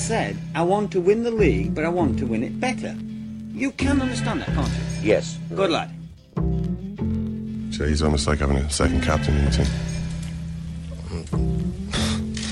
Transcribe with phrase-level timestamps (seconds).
[0.00, 2.96] said, I want to win the league, but I want to win it better.
[3.52, 4.82] You can understand that, can't you?
[5.02, 5.38] Yes.
[5.54, 5.90] Good lad.
[7.74, 9.66] So he's almost like having a second captain in the team.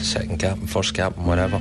[0.04, 1.56] Second captain, first captain, whatever.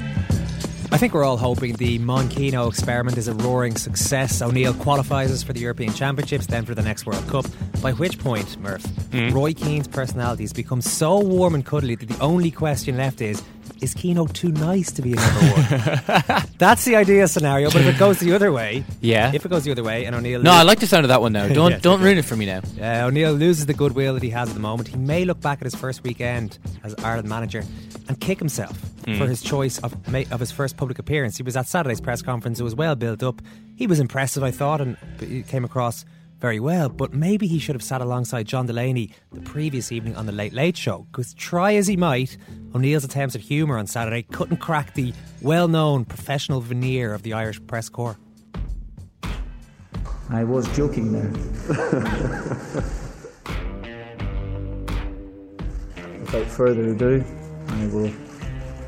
[0.89, 4.41] I think we're all hoping the Monkino experiment is a roaring success.
[4.41, 7.45] O'Neill qualifies us for the European Championships, then for the next World Cup.
[7.81, 9.30] By which point, Murph, hmm?
[9.31, 13.43] Roy Keane's personality has become so warm and cuddly that the only question left is
[13.81, 16.44] is Keano too nice to be a number one?
[16.58, 19.31] That's the idea scenario, but if it goes the other way, Yeah.
[19.33, 21.22] if it goes the other way, and O'Neill No, I like the sound of that
[21.22, 21.47] one now.
[21.53, 22.61] Don't Yeah, don't ruin it for me now.
[22.81, 24.88] Uh, O'Neill loses the goodwill that he has at the moment.
[24.89, 27.64] He may look back at his first weekend as Ireland manager
[28.08, 29.17] and kick himself Hmm.
[29.17, 29.94] for his choice of
[30.31, 31.38] of his first public appearance.
[31.38, 32.59] He was at Saturday's press conference.
[32.59, 33.42] It was well built up.
[33.75, 36.03] He was impressive, I thought, and he came across
[36.39, 36.89] very well.
[36.89, 40.53] But maybe he should have sat alongside John Delaney the previous evening on the Late
[40.53, 41.07] Late Show.
[41.11, 42.38] Because try as he might,
[42.75, 47.59] O'Neill's attempts at humour on Saturday couldn't crack the well-known professional veneer of the Irish
[47.67, 48.17] press corps.
[50.30, 51.31] I was joking there.
[56.19, 57.23] Without further ado,
[57.69, 58.11] I will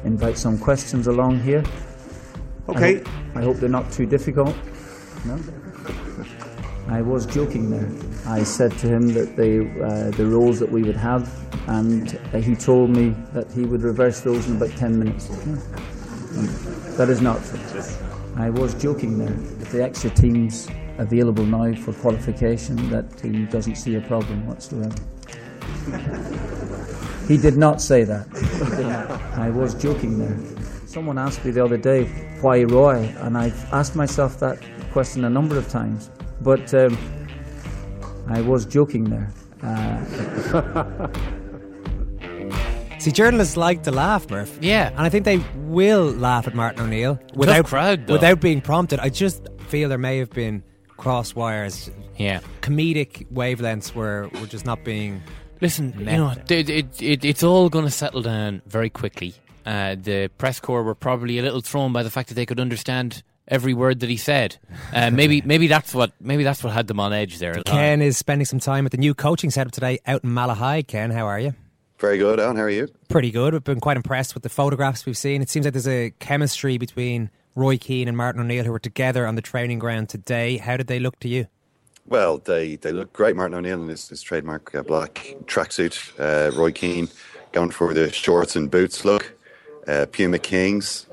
[0.03, 1.63] invite some questions along here.
[2.67, 2.97] Okay.
[2.97, 4.53] I hope, I hope they're not too difficult.
[5.25, 5.39] No?
[6.89, 7.87] I was joking there.
[8.25, 11.29] I said to him that the, uh, the roles that we would have,
[11.67, 12.09] and
[12.43, 15.27] he told me that he would reverse those in about 10 minutes.
[16.97, 17.39] That is not.
[18.37, 19.27] I was joking there.
[19.29, 20.67] With the extra teams
[20.97, 24.95] available now for qualification, that he doesn't see a problem whatsoever.
[27.27, 28.27] He did not say that.
[29.37, 30.37] I was joking there.
[30.87, 32.05] Someone asked me the other day,
[32.41, 33.13] why Roy?
[33.19, 34.57] And I've asked myself that
[34.91, 36.09] question a number of times.
[36.41, 36.97] But um,
[38.27, 39.31] I was joking there.
[39.61, 41.07] Uh,
[42.99, 44.59] See, journalists like to laugh, Murph.
[44.61, 44.89] Yeah.
[44.89, 48.13] And I think they will laugh at Martin O'Neill without crowd, though.
[48.13, 48.99] without being prompted.
[48.99, 50.63] I just feel there may have been
[50.97, 51.89] cross wires.
[52.17, 52.41] Yeah.
[52.61, 55.23] Comedic wavelengths were, were just not being.
[55.61, 56.11] Listen, Met.
[56.11, 59.33] you know, it, it, it, it's all going to settle down very quickly.
[59.65, 62.59] Uh, the press corps were probably a little thrown by the fact that they could
[62.59, 64.57] understand every word that he said.
[64.93, 67.55] Uh, maybe maybe that's what maybe that's what had them on edge there.
[67.65, 70.87] Ken is spending some time at the new coaching setup today out in Malahide.
[70.87, 71.53] Ken, how are you?
[71.99, 72.55] Very good, Alan.
[72.55, 72.87] How are you?
[73.09, 73.53] Pretty good.
[73.53, 75.41] We've been quite impressed with the photographs we've seen.
[75.41, 79.27] It seems like there's a chemistry between Roy Keane and Martin O'Neill who were together
[79.27, 80.57] on the training ground today.
[80.57, 81.47] How did they look to you?
[82.05, 83.35] Well, they, they look great.
[83.35, 86.17] Martin O'Neill in his, his trademark uh, black tracksuit.
[86.17, 87.09] Uh, Roy Keane
[87.51, 89.35] going for the shorts and boots look.
[89.87, 91.07] Uh, Puma Kings.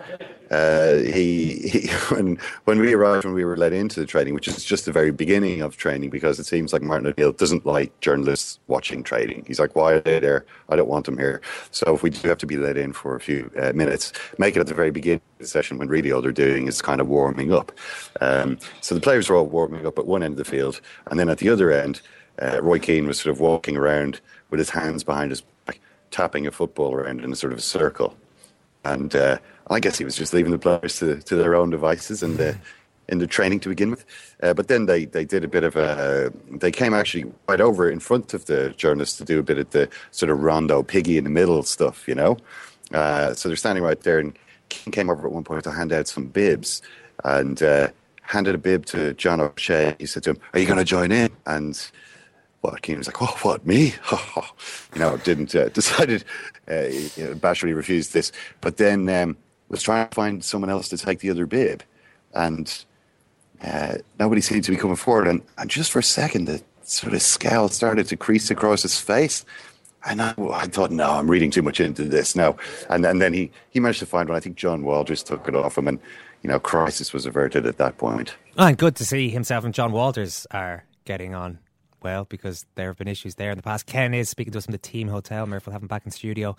[0.50, 4.46] Uh, he, he when when we arrived, when we were let into the training, which
[4.46, 7.98] is just the very beginning of training, because it seems like Martin O'Neill doesn't like
[8.00, 9.44] journalists watching training.
[9.46, 10.44] He's like, "Why are they there?
[10.68, 11.40] I don't want them here."
[11.72, 14.56] So if we do have to be let in for a few uh, minutes, make
[14.56, 17.00] it at the very beginning of the session when really all they're doing is kind
[17.00, 17.72] of warming up.
[18.20, 21.18] Um, so the players were all warming up at one end of the field, and
[21.18, 22.02] then at the other end,
[22.40, 24.20] uh, Roy Keane was sort of walking around
[24.50, 25.80] with his hands behind his back,
[26.12, 28.16] tapping a football around in a sort of a circle
[28.92, 29.38] and uh,
[29.68, 32.56] I guess he was just leaving the players to, to their own devices and the
[33.08, 34.04] in the training to begin with.
[34.42, 37.88] Uh, but then they, they did a bit of a they came actually right over
[37.90, 41.18] in front of the journalists to do a bit of the sort of rondo piggy
[41.18, 42.36] in the middle stuff, you know.
[42.92, 44.36] Uh, so they're standing right there, and
[44.68, 46.82] Keane came over at one point to hand out some bibs,
[47.24, 47.88] and uh,
[48.22, 49.96] handed a bib to John O'Shea.
[49.98, 51.90] He said to him, "Are you going to join in?" And
[52.72, 53.94] what Keane was like, "Oh, what me?"
[54.94, 56.24] you know, didn't uh, decided
[56.70, 59.36] uh, you know, bashfully refused this, but then um,
[59.68, 61.82] was trying to find someone else to take the other bib,
[62.34, 62.84] and
[63.62, 65.28] uh, nobody seemed to be coming forward.
[65.28, 69.00] And, and just for a second, the sort of scowl started to crease across his
[69.00, 69.44] face.
[70.08, 72.56] And I, I thought, no, I'm reading too much into this now.
[72.88, 74.36] And, and then he, he managed to find one.
[74.36, 75.98] I think Jon Walters took it off him, and
[76.42, 78.36] you know, crisis was averted at that point.
[78.56, 81.58] And good to see himself and Jon Walters are getting on
[82.02, 83.86] well because there have been issues there in the past.
[83.86, 85.46] Ken is speaking to us from the team hotel.
[85.46, 86.56] Murph will have him back in studio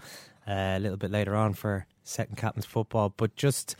[0.47, 3.13] uh, a little bit later on for second captain's football.
[3.15, 3.75] But just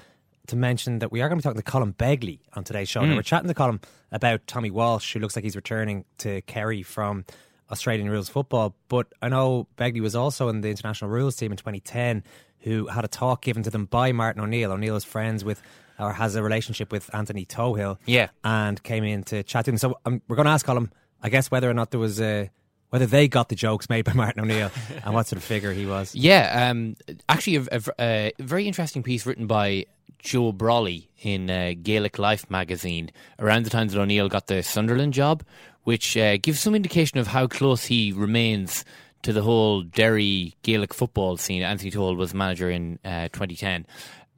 [0.48, 3.02] to mention that we are going to be talking to Colm Begley on today's show.
[3.02, 3.16] Mm.
[3.16, 7.26] We're chatting to Colm about Tommy Walsh, who looks like he's returning to Kerry from
[7.72, 8.74] Australian rules football.
[8.88, 12.24] But I know Begley was also in the international rules team in 2010,
[12.60, 14.72] who had a talk given to them by Martin O'Neill.
[14.72, 15.62] O'Neill is friends with
[16.00, 17.98] or has a relationship with Anthony Tohill.
[18.06, 18.30] Yeah.
[18.44, 19.78] And came in to chat to him.
[19.78, 22.50] So um, we're going to ask Colm, I guess, whether or not there was a.
[22.90, 24.72] Whether they got the jokes made by Martin O'Neill
[25.04, 26.16] and what sort of figure he was.
[26.16, 26.96] Yeah, um,
[27.28, 29.88] actually, a, a, a, very interesting piece written by
[30.20, 35.14] Joe Brolly in uh, Gaelic Life magazine around the time that O'Neill got the Sunderland
[35.14, 35.44] job,
[35.84, 38.86] which uh, gives some indication of how close he remains
[39.24, 41.64] to the whole Derry Gaelic football scene.
[41.64, 43.86] Anthony Tohill was manager in uh, 2010.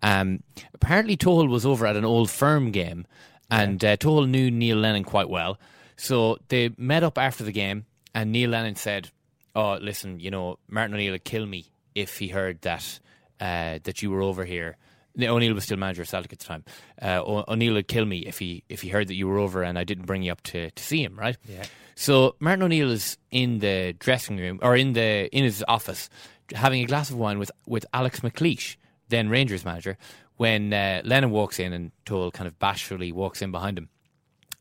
[0.02, 0.44] Um,
[0.74, 3.06] apparently, Tohill was over at an old firm game,
[3.52, 5.60] and uh, Tohill knew Neil Lennon quite well.
[6.00, 7.86] So they met up after the game,
[8.16, 9.10] and Neil Lennon said,
[9.54, 13.00] "Oh, listen, you know, Martin O'Neill would kill me if he heard that
[13.40, 14.78] uh, that you were over here."
[15.20, 16.64] O'Neill was still manager of Celtic at the time.
[17.02, 19.78] Uh, O'Neill would kill me if he if he heard that you were over and
[19.78, 21.36] I didn't bring you up to, to see him, right?
[21.48, 21.66] Yeah.
[21.96, 26.10] So Martin O'Neill is in the dressing room or in the in his office
[26.54, 28.78] having a glass of wine with with Alex McLeish,
[29.10, 29.98] then Rangers manager,
[30.38, 33.90] when uh, Lennon walks in and Tohill kind of bashfully walks in behind him.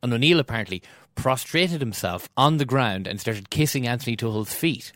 [0.03, 0.83] And O'Neill apparently
[1.19, 4.93] prostrated himself on the ground and started kissing Anthony Tohill's feet.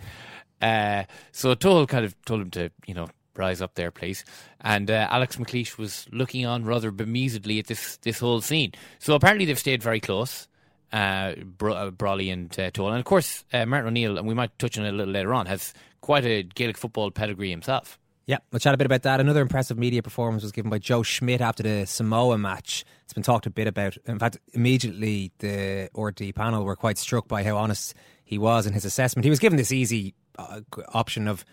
[0.63, 1.03] Uh,
[1.33, 4.25] so Tohill kind of told him to, you know, rise up there, please.
[4.61, 8.73] And uh, Alex McLeish was looking on rather bemusedly at this this whole scene.
[9.01, 10.49] So apparently they've stayed very close.
[10.93, 12.91] Uh, uh, Brolly and uh, Tohill.
[12.91, 15.33] And of course, uh, Martin O'Neill, and we might touch on it a little later
[15.33, 15.73] on, has
[16.03, 17.99] quite a Gaelic football pedigree himself.
[18.27, 19.21] Yeah, we'll chat a bit about that.
[19.21, 22.85] Another impressive media performance was given by Joe Schmidt after the Samoa match.
[23.05, 23.97] It's been talked a bit about.
[24.07, 28.73] In fact, immediately the RTÉ panel were quite struck by how honest he was in
[28.75, 29.25] his assessment.
[29.25, 30.61] He was given this easy uh,
[30.95, 31.45] option of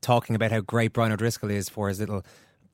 [0.00, 2.24] talking about how great Brian O'Driscoll is for his little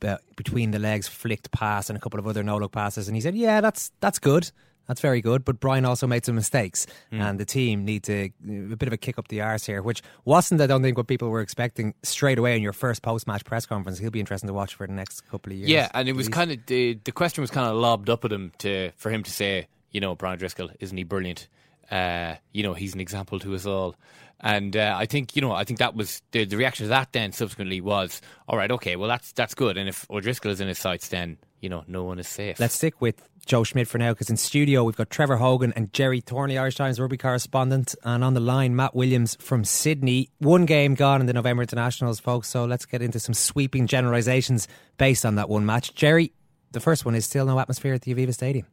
[0.03, 3.17] uh, between the legs flicked pass and a couple of other no look passes, and
[3.17, 4.51] he said, "Yeah, that's that's good."
[4.89, 7.21] That's very good, but Brian also made some mistakes, mm.
[7.21, 10.03] and the team need to a bit of a kick up the arse here, which
[10.25, 13.67] wasn't, I don't think, what people were expecting straight away in your first post-match press
[13.67, 13.99] conference.
[13.99, 15.69] He'll be interesting to watch for the next couple of years.
[15.69, 18.33] Yeah, and it was kind of the the question was kind of lobbed up at
[18.33, 21.49] him to for him to say, you know, Brian Driscoll, isn't he brilliant?
[21.91, 23.95] Uh, you know, he's an example to us all.
[24.41, 27.13] And uh, I think you know, I think that was the, the reaction to that.
[27.13, 29.77] Then subsequently was, all right, okay, well that's that's good.
[29.77, 32.61] And if O'Driscoll is in his sights, then you know, no one is safe.
[32.61, 35.93] Let's stick with Joe Schmidt for now because in studio we've got Trevor Hogan and
[35.93, 40.31] Gerry Thornley, Irish Times rugby correspondent, and on the line Matt Williams from Sydney.
[40.39, 42.49] One game gone in the November internationals, folks.
[42.49, 45.95] So let's get into some sweeping generalisations based on that one match.
[45.95, 46.33] Gerry,
[46.73, 48.67] the first one is still no atmosphere at the Aviva Stadium.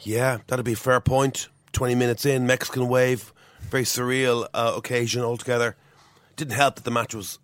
[0.00, 1.48] Yeah, that'd be a fair point.
[1.72, 3.32] Twenty minutes in, Mexican wave
[3.66, 5.76] very surreal uh, occasion altogether.
[6.36, 7.38] Didn't help that the match was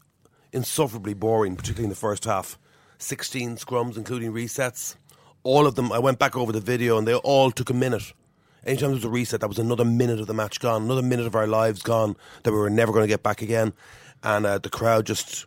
[0.53, 2.59] insufferably boring, particularly in the first half.
[3.03, 4.97] 16 scrums, including resets.
[5.43, 8.13] All of them, I went back over the video and they all took a minute.
[8.65, 11.27] Anytime there was a reset, that was another minute of the match gone, another minute
[11.27, 13.73] of our lives gone that we were never going to get back again.
[14.23, 15.47] And uh, the crowd just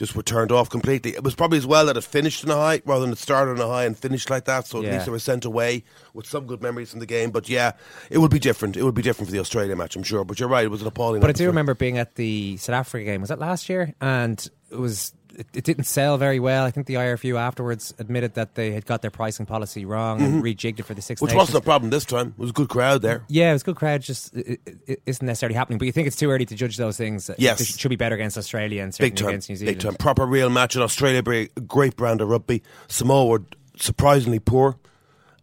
[0.00, 1.14] just were turned off completely.
[1.14, 3.52] It was probably as well that it finished in a high rather than it started
[3.52, 4.66] in a high and finished like that.
[4.66, 7.30] So at least they were sent away with some good memories from the game.
[7.30, 7.72] But yeah,
[8.08, 8.78] it would be different.
[8.78, 10.24] It would be different for the Australia match, I'm sure.
[10.24, 11.20] But you're right, it was an appalling.
[11.20, 13.20] But I do remember being at the South Africa game.
[13.20, 13.94] Was that last year?
[14.00, 16.64] And it was it, it, didn't sell very well.
[16.64, 20.34] I think the IRFU afterwards admitted that they had got their pricing policy wrong mm-hmm.
[20.34, 21.48] and rejigged it for the Six Which Nations.
[21.48, 22.28] wasn't a problem this time.
[22.28, 23.24] It was a good crowd there.
[23.28, 24.02] Yeah, it was a good crowd.
[24.02, 25.78] Just it, it isn't necessarily happening.
[25.78, 27.30] But you think it's too early to judge those things.
[27.38, 29.78] Yes, it should be better against Australia and certainly big against New Zealand.
[29.78, 31.48] Big time, proper real match in Australia.
[31.66, 32.62] Great brand of rugby.
[32.88, 33.42] Samoa were
[33.76, 34.76] surprisingly poor.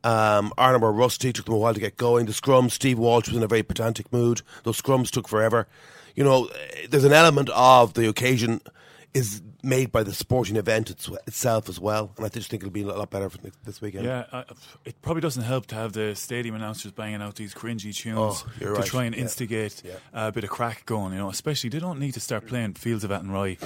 [0.03, 1.33] Um, Ireland were rusty.
[1.33, 2.25] Took them a while to get going.
[2.25, 2.71] The scrums.
[2.71, 4.41] Steve Walsh was in a very pedantic mood.
[4.63, 5.67] Those scrums took forever.
[6.15, 6.49] You know,
[6.89, 8.61] there's an element of the occasion
[9.13, 12.83] is made by the sporting event itself as well, and I just think it'll be
[12.83, 14.05] a lot better for this weekend.
[14.05, 14.43] Yeah, uh,
[14.85, 18.45] it probably doesn't help to have the stadium announcers banging out these cringy tunes oh,
[18.59, 18.85] to right.
[18.85, 19.95] try and instigate yeah.
[20.13, 21.13] a bit of crack going.
[21.13, 23.57] You know, especially they don't need to start playing Fields of Athenry.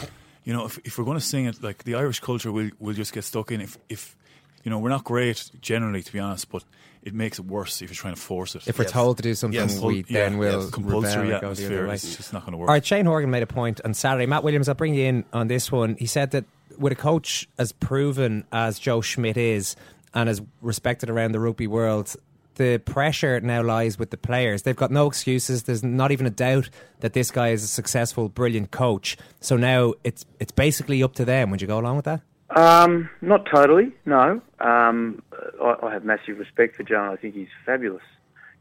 [0.43, 2.93] You know, if, if we're going to sing it, like the Irish culture will will
[2.93, 3.62] just get stuck in.
[3.62, 4.15] If if
[4.63, 6.63] you know, we're not great generally, to be honest, but
[7.03, 8.67] it makes it worse if you're trying to force it.
[8.67, 8.91] If we're yes.
[8.91, 9.79] told to do something, yes.
[9.79, 10.72] we yeah, then will yes.
[10.72, 11.86] compulsory rebel atmosphere.
[11.86, 12.70] Go it's just not going to work.
[12.70, 14.25] All right, Shane Horgan made a point on Saturday.
[14.25, 15.96] Matt Williams, I'll bring you in on this one.
[15.98, 16.46] He said that
[16.77, 19.75] with a coach as proven as Joe Schmidt is
[20.13, 22.15] and as respected around the rugby world,
[22.55, 24.63] the pressure now lies with the players.
[24.63, 25.63] They've got no excuses.
[25.63, 29.17] There's not even a doubt that this guy is a successful, brilliant coach.
[29.39, 31.50] So now it's it's basically up to them.
[31.50, 32.22] Would you go along with that?
[32.55, 34.41] Um, not totally, no.
[34.60, 35.22] Um,
[35.62, 37.12] I, I have massive respect for Joe.
[37.12, 38.03] I think he's fabulous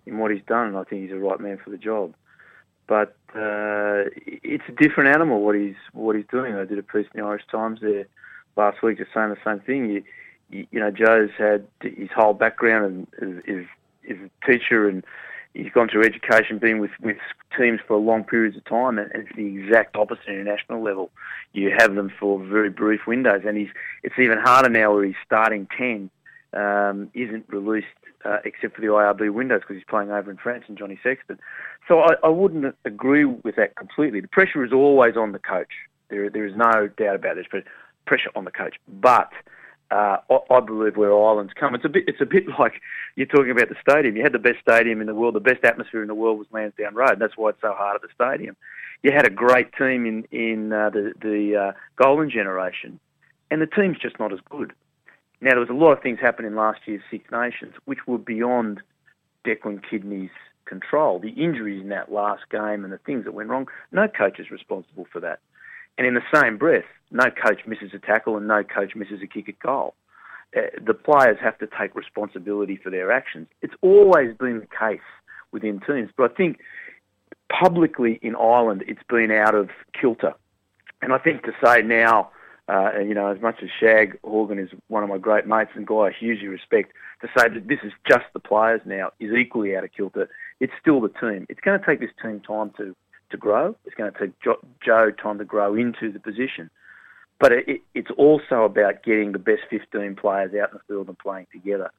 [0.07, 2.15] in what he's done, and I think he's the right man for the job.
[2.87, 6.55] But uh, it's a different animal what he's what he's doing.
[6.55, 8.07] I did a piece in the Irish Times there
[8.57, 9.91] last week just saying the same thing.
[9.91, 10.03] You,
[10.51, 13.67] you, you know, Joe's had his whole background and is,
[14.05, 15.05] is a teacher and
[15.55, 17.17] he's gone through education, been with, with
[17.57, 21.11] teams for long periods of time, and, it's the exact opposite at level.
[21.53, 23.71] You have them for very brief windows, and he's
[24.03, 26.11] it's even harder now where he's starting ten
[26.53, 27.87] um, isn't released
[28.25, 31.39] uh, except for the IRB windows because he's playing over in France and Johnny Sexton.
[31.89, 34.21] So I, I wouldn't agree with that completely.
[34.21, 35.73] The pressure is always on the coach.
[36.09, 37.65] There there is no doubt about this, but
[38.07, 39.31] pressure on the coach, but
[39.91, 40.19] uh,
[40.51, 41.75] I, believe where Ireland's come.
[41.75, 42.05] It's a bit.
[42.07, 42.81] It's a bit like
[43.17, 44.17] you're talking about the stadium.
[44.17, 45.35] You had the best stadium in the world.
[45.35, 47.19] The best atmosphere in the world was Lansdowne Road.
[47.19, 48.57] That's why it's so hard at the stadium.
[49.03, 53.01] You had a great team in in uh, the the uh, Golden generation,
[53.51, 54.73] and the team's just not as good.
[55.41, 58.83] Now there was a lot of things happening last year's Six Nations, which were beyond
[59.45, 60.31] Declan Kidney's
[60.67, 61.19] control.
[61.19, 63.67] The injuries in that last game and the things that went wrong.
[63.91, 65.41] No coach is responsible for that.
[66.01, 69.27] And in the same breath, no coach misses a tackle and no coach misses a
[69.27, 69.93] kick at goal.
[70.57, 73.49] Uh, the players have to take responsibility for their actions.
[73.61, 75.03] It's always been the case
[75.53, 76.61] within teams, but I think
[77.51, 80.33] publicly in Ireland it's been out of kilter.
[81.03, 82.31] And I think to say now,
[82.67, 85.87] uh, you know, as much as Shag Horgan is one of my great mates and
[85.87, 89.77] guy I hugely respect, to say that this is just the players now is equally
[89.77, 90.31] out of kilter.
[90.61, 91.45] It's still the team.
[91.51, 92.97] It's going to take this team time to
[93.31, 93.77] to grow.
[93.85, 94.33] It's going to take
[94.85, 96.71] Joe time to grow into the position.
[97.39, 101.19] But it, it's also about getting the best 15 players out in the field and
[101.19, 101.91] playing together.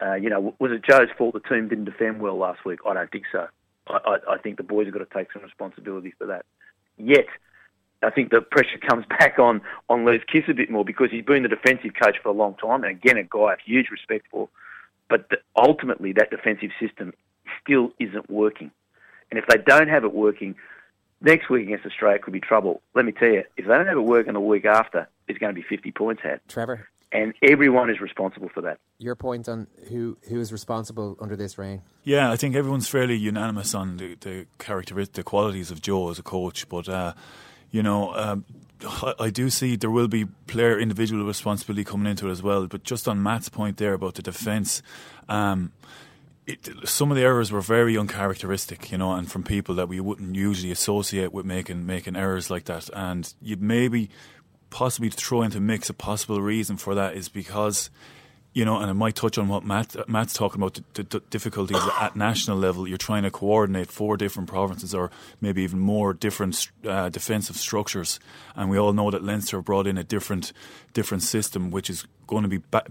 [0.00, 2.80] Uh, you know, was it Joe's fault the team didn't defend well last week?
[2.86, 3.48] I don't think so.
[3.88, 6.46] I, I, I think the boys have got to take some responsibility for that.
[6.96, 7.26] Yet,
[8.02, 11.24] I think the pressure comes back on on Les Kiss a bit more because he's
[11.24, 13.90] been the defensive coach for a long time, and again, a guy I have huge
[13.90, 14.48] respect for.
[15.10, 17.12] But the, ultimately, that defensive system
[17.62, 18.70] still isn't working.
[19.30, 20.54] And if they don't have it working,
[21.20, 22.82] next week against Australia could be trouble.
[22.94, 25.54] Let me tell you, if they don't have it working the week after, it's going
[25.54, 26.40] to be 50 points had.
[26.48, 26.88] Trevor.
[27.10, 28.78] And everyone is responsible for that.
[28.98, 31.80] Your point on who who is responsible under this reign?
[32.04, 36.18] Yeah, I think everyone's fairly unanimous on the, the characteristics, the qualities of Joe as
[36.18, 36.68] a coach.
[36.68, 37.14] But uh,
[37.70, 38.44] you know, um,
[39.18, 42.66] I do see there will be player individual responsibility coming into it as well.
[42.66, 44.82] But just on Matt's point there about the defence,
[45.30, 45.72] um,
[46.48, 50.00] it, some of the errors were very uncharacteristic, you know, and from people that we
[50.00, 52.88] wouldn't usually associate with making making errors like that.
[52.94, 54.08] And you'd maybe
[54.70, 57.90] possibly throw into mix a possible reason for that is because
[58.54, 61.78] you know, and it might touch on what Matt, Matt's talking about the, the, difficulties
[62.00, 62.88] at national level.
[62.88, 68.18] You're trying to coordinate four different provinces, or maybe even more different uh, defensive structures.
[68.56, 70.52] And we all know that Leinster brought in a different
[70.94, 72.86] different system, which is going to be ba-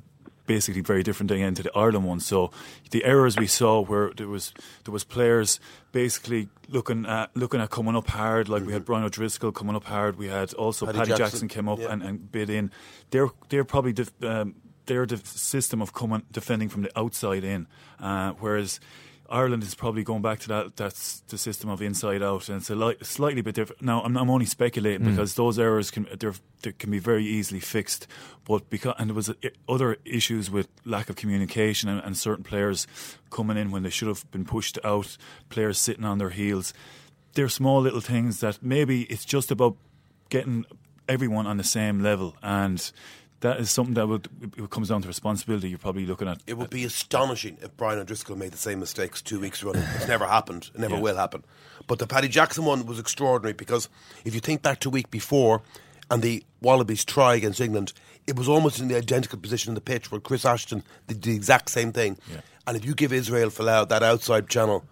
[0.48, 2.20] basically very different again to the Ireland one.
[2.20, 2.52] So
[2.90, 4.54] the errors we saw where there was
[4.86, 5.60] there was players
[5.92, 8.68] basically looking at looking at coming up hard, like mm-hmm.
[8.68, 8.86] we had mm-hmm.
[8.88, 10.18] Brian O'Driscoll coming up hard.
[10.18, 11.26] We had also Paddy, Paddy Jackson.
[11.26, 11.48] Jackson.
[11.50, 11.92] came up yeah.
[11.92, 12.72] and, and bid in.
[13.12, 14.56] They're they're probably def, um,
[14.88, 17.68] they're the system of coming defending from the outside in,
[18.00, 18.80] uh, whereas
[19.30, 20.76] Ireland is probably going back to that.
[20.78, 23.82] That's the system of inside out, and it's a li- slightly bit different.
[23.82, 25.12] Now, I'm, I'm only speculating mm.
[25.12, 26.08] because those errors can
[26.62, 28.08] they can be very easily fixed.
[28.46, 29.36] But because and there was a,
[29.68, 32.88] other issues with lack of communication and, and certain players
[33.30, 35.18] coming in when they should have been pushed out,
[35.50, 36.74] players sitting on their heels.
[37.34, 39.78] They're small little things that maybe it's just about
[40.30, 40.66] getting
[41.08, 42.92] everyone on the same level and
[43.42, 44.28] that is something that would
[44.58, 45.70] it comes down to responsibility.
[45.70, 46.42] You're probably looking at.
[46.48, 49.84] It would be astonishing if Brian O'Driscoll made the same mistakes two weeks running.
[49.96, 50.70] It's never happened.
[50.74, 51.02] It never yeah.
[51.02, 51.44] will happen.
[51.86, 53.90] But the Paddy Jackson one was extraordinary because
[54.26, 55.62] if you think back to week before,
[56.10, 57.94] and the Wallabies try against England,
[58.26, 61.36] it was almost in the identical position in the pitch where Chris Ashton did the
[61.36, 62.18] exact same thing.
[62.32, 62.42] Yeah.
[62.66, 64.86] And if you give Israel Folau that outside channel,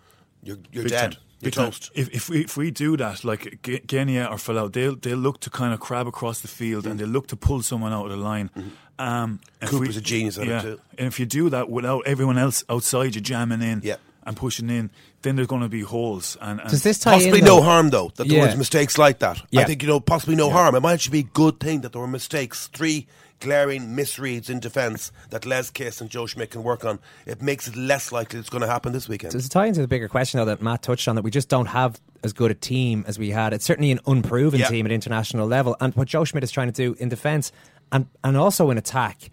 [0.44, 1.14] you're, you're dead.
[1.14, 1.22] Time.
[1.42, 1.92] You're toast.
[1.94, 5.50] If, if we if we do that, like Genia or Folau, they'll they'll look to
[5.50, 6.92] kind of crab across the field mm.
[6.92, 8.50] and they'll look to pull someone out of the line.
[8.56, 8.70] Mm-hmm.
[8.98, 10.82] Um, Cooper's we, a genius at yeah, it too.
[10.98, 14.70] And if you do that without everyone else outside you jamming in, yeah and pushing
[14.70, 14.90] in,
[15.22, 16.38] then there's going to be holes.
[16.42, 18.40] And, and Does this tie possibly in, no harm though that yeah.
[18.40, 19.42] there was mistakes like that.
[19.52, 19.62] Yeah.
[19.62, 20.54] I think you know possibly no yeah.
[20.54, 20.76] harm.
[20.76, 22.68] It might actually be a good thing that there were mistakes.
[22.68, 23.08] Three
[23.46, 27.00] glaring misreads in defence that Les Kiss and Joe Schmidt can work on.
[27.28, 29.34] It makes it less likely it's going to happen this weekend.
[29.34, 31.48] Does it tie into the bigger question though that Matt touched on that we just
[31.48, 33.54] don't have as good a team as we had.
[33.54, 34.68] It's certainly an unproven yeah.
[34.68, 37.52] team at international level, and what Joe Schmidt is trying to do in defence
[37.92, 39.30] and and also in attack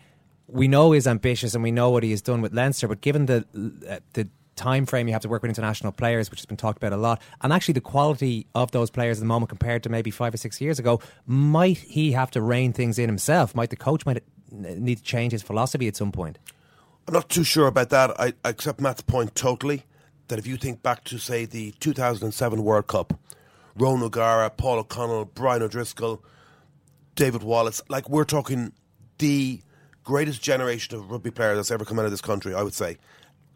[0.53, 3.27] we know he's ambitious and we know what he has done with Leinster, but given
[3.27, 3.47] the
[3.89, 6.77] uh, the time frame you have to work with international players, which has been talked
[6.77, 9.89] about a lot, and actually the quality of those players at the moment compared to
[9.89, 13.55] maybe five or six years ago, might he have to rein things in himself?
[13.55, 16.39] Might the coach might need to change his philosophy at some point?
[17.07, 18.19] I'm not too sure about that.
[18.21, 19.85] I, I accept Matt's point totally.
[20.29, 23.19] That if you think back to say the 2007 World Cup,
[23.77, 26.25] Ron O'Gara, Paul O'Connell, Brian O'Driscoll,
[27.17, 28.73] David Wallace, like we're talking
[29.19, 29.61] the
[30.05, 32.99] greatest generation of rugby players that's ever come out of this country, I would say.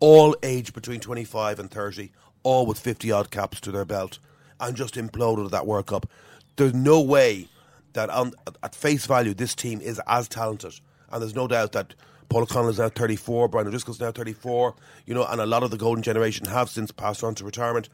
[0.00, 2.12] All aged between 25 and 30,
[2.42, 4.18] all with 50 odd caps to their belt,
[4.60, 6.08] and just imploded at that World Cup.
[6.56, 7.48] There's no way
[7.94, 11.94] that on, at face value this team is as talented, and there's no doubt that
[12.28, 14.74] Paul O'Connell is now 34, Brian O'Driscoll's now 34,
[15.06, 17.88] you know, and a lot of the golden generation have since passed on to retirement,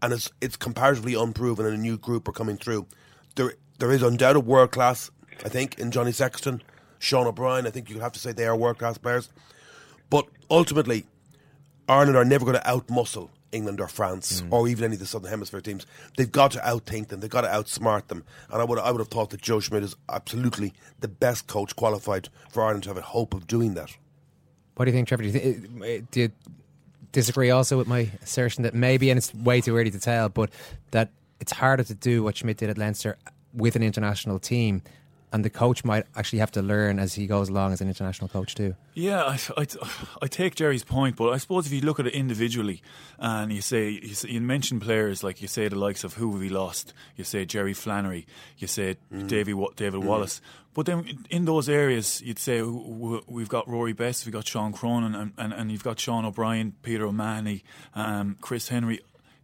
[0.00, 2.86] and it's it's comparatively unproven, and a new group are coming through.
[3.34, 5.10] There there is undoubted world class,
[5.44, 6.62] I think, in Johnny Sexton,
[6.98, 7.66] Sean O'Brien.
[7.66, 9.28] I think you have to say they are world class players,
[10.10, 11.06] but ultimately,
[11.88, 14.52] Ireland are never going to out muscle England or France Mm.
[14.52, 15.84] or even any of the Southern Hemisphere teams.
[16.16, 17.20] They've got to outthink them.
[17.20, 18.24] They've got to outsmart them.
[18.50, 21.76] And I would I would have thought that Joe Schmidt is absolutely the best coach
[21.76, 23.90] qualified for Ireland to have a hope of doing that.
[24.76, 25.24] What do you think, Trevor?
[25.24, 26.30] Do you, thi- do you
[27.12, 30.50] disagree also with my assertion that maybe, and it's way too early to tell, but
[30.92, 31.10] that
[31.40, 33.18] it's harder to do what Schmidt did at Leinster
[33.52, 34.80] with an international team,
[35.32, 38.28] and the coach might actually have to learn as he goes along as an international
[38.28, 38.74] coach too.
[38.94, 39.66] Yeah, I, I,
[40.22, 42.82] I take Gerry's point, but I suppose if you look at it individually
[43.18, 46.30] and you say, you, say, you mention players like you say the likes of who
[46.32, 48.26] have we lost, you say Jerry Flannery,
[48.58, 48.96] you say
[49.26, 50.04] Davy, Wa- David Mm.
[50.04, 50.40] Wallace,
[50.74, 54.46] but then in those areas you'd say w- w- we've got Rory Best, we've got
[54.46, 59.00] Sean Cronin, and, and, and you've got Sean O'Brien, Peter O'Mahony, um, Chris Henry.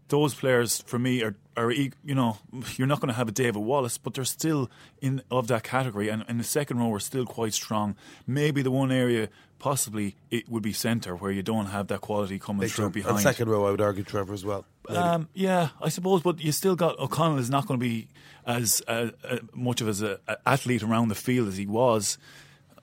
[0.09, 2.39] Those players for me are, are you know
[2.77, 6.09] you're not going to have a David Wallace, but they're still in of that category.
[6.09, 7.95] And in the second row, we're still quite strong.
[8.27, 12.39] Maybe the one area possibly it would be centre where you don't have that quality
[12.39, 13.17] coming Big through behind.
[13.17, 14.65] And second row, I would argue Trevor as well.
[14.89, 18.09] Um, yeah, I suppose, but you still got O'Connell is not going to be
[18.47, 22.17] as uh, uh, much of as a, a athlete around the field as he was.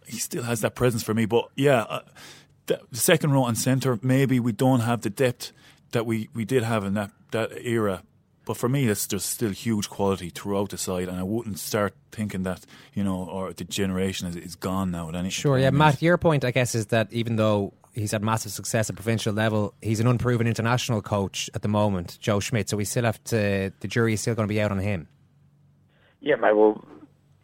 [0.05, 2.01] He still has that presence for me, but yeah, uh,
[2.67, 5.51] the second row and centre, maybe we don't have the depth
[5.95, 8.03] that we, we did have in that, that era.
[8.45, 11.95] But for me, it's just still huge quality throughout the side, and I wouldn't start
[12.11, 15.09] thinking that you know, or the generation is, is gone now.
[15.09, 16.01] At any Sure, yeah, Matt.
[16.03, 19.73] Your point, I guess, is that even though he's had massive success at provincial level,
[19.81, 22.69] he's an unproven international coach at the moment, Joe Schmidt.
[22.69, 23.73] So we still have to.
[23.79, 25.07] The jury is still going to be out on him.
[26.21, 26.55] Yeah, mate.
[26.55, 26.85] Well,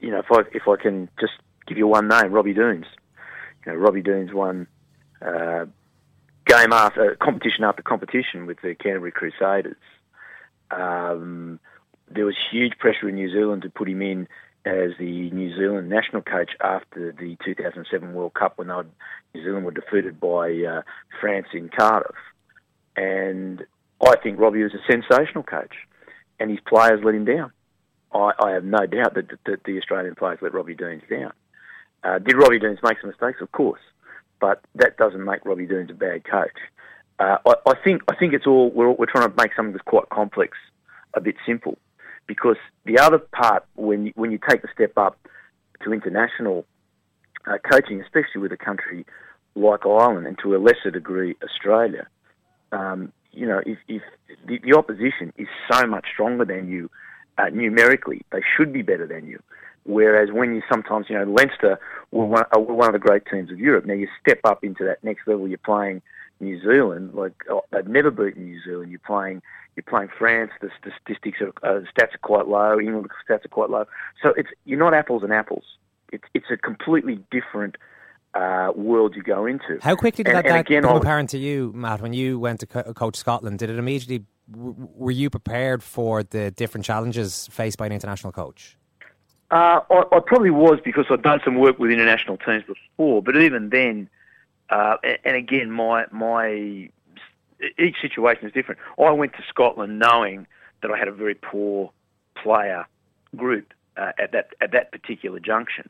[0.01, 1.33] you know, if I if I can just
[1.65, 2.85] give you one name, Robbie Deans.
[3.65, 4.67] You know, Robbie Deans won
[5.19, 5.65] uh,
[6.51, 9.77] game after competition after competition with the Canterbury Crusaders.
[10.69, 11.59] Um,
[12.09, 14.27] there was huge pressure in New Zealand to put him in
[14.65, 19.71] as the New Zealand national coach after the 2007 World Cup when New Zealand were
[19.71, 20.81] defeated by uh,
[21.19, 22.15] France in Cardiff.
[22.95, 23.65] And
[24.05, 25.73] I think Robbie was a sensational coach,
[26.39, 27.51] and his players let him down.
[28.13, 31.31] I, I have no doubt that, that the Australian players let Robbie Deans down.
[32.03, 33.41] Uh, did Robbie Deans make some mistakes?
[33.41, 33.81] Of course,
[34.41, 36.57] but that doesn't make Robbie Deans a bad coach.
[37.19, 39.85] Uh, I, I think I think it's all we're, we're trying to make something that's
[39.85, 40.57] quite complex
[41.13, 41.77] a bit simple,
[42.27, 45.17] because the other part when you, when you take the step up
[45.83, 46.65] to international
[47.45, 49.05] uh, coaching, especially with a country
[49.55, 52.07] like Ireland and to a lesser degree Australia,
[52.71, 54.01] um, you know, if, if
[54.47, 56.89] the, the opposition is so much stronger than you
[57.37, 59.39] uh, numerically, they should be better than you.
[59.83, 61.79] Whereas when you sometimes, you know, Leinster
[62.11, 63.85] were one, uh, were one of the great teams of Europe.
[63.85, 65.47] Now you step up into that next level.
[65.47, 66.01] You're playing
[66.39, 68.91] New Zealand, like oh, they've never beaten New Zealand.
[68.91, 69.41] You're playing,
[69.75, 70.51] you're playing France.
[70.61, 72.79] The statistics are, uh, the stats are quite low.
[72.79, 73.85] England stats are quite low.
[74.21, 75.63] So it's you're not apples and apples.
[76.11, 77.75] It's it's a completely different
[78.35, 79.79] uh, world you go into.
[79.81, 82.39] How quickly did And- that, and that again, become apparent to you, Matt, when you
[82.39, 83.59] went to co- coach Scotland?
[83.59, 84.25] Did it immediately?
[84.51, 88.77] w- Were you prepared for the different challenges faced by an international coach?
[89.51, 93.35] Uh, I, I probably was because I'd done some work with international teams before, but
[93.35, 94.09] even then,
[94.69, 96.89] uh, and, again, my my
[97.77, 98.79] each situation is different.
[98.97, 100.47] I went to Scotland knowing
[100.81, 101.91] that I had a very poor
[102.41, 102.87] player
[103.35, 105.89] group uh, at that at that particular junction,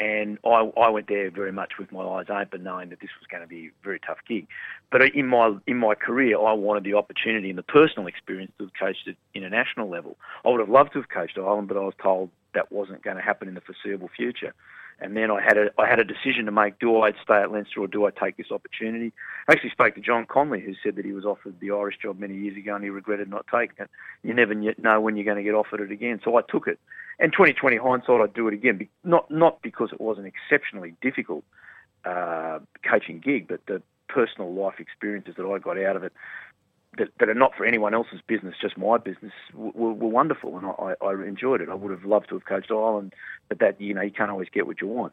[0.00, 3.26] and I, I went there very much with my eyes open, knowing that this was
[3.30, 4.46] going to be a very tough gig.
[4.90, 8.64] But in my in my career, I wanted the opportunity and the personal experience to
[8.64, 10.16] have coached at international level.
[10.46, 13.16] I would have loved to have coached Ireland, but I was told that wasn't going
[13.16, 14.54] to happen in the foreseeable future.
[15.00, 17.50] And then I had a I had a decision to make: do I stay at
[17.50, 19.12] Leinster or do I take this opportunity?
[19.48, 22.20] I actually spoke to John Connolly, who said that he was offered the Irish job
[22.20, 23.90] many years ago and he regretted not taking it.
[24.22, 26.78] You never know when you're going to get offered it again, so I took it.
[27.18, 28.88] And 2020 hindsight, I'd do it again.
[29.02, 31.44] Not not because it was an exceptionally difficult,
[32.04, 36.12] uh, coaching gig, but the personal life experiences that I got out of it
[36.98, 40.66] that, that are not for anyone else's business, just my business, were, were wonderful, and
[40.66, 41.68] I, I enjoyed it.
[41.68, 43.14] I would have loved to have coached Ireland,
[43.48, 45.12] but that you know you can't always get what you want.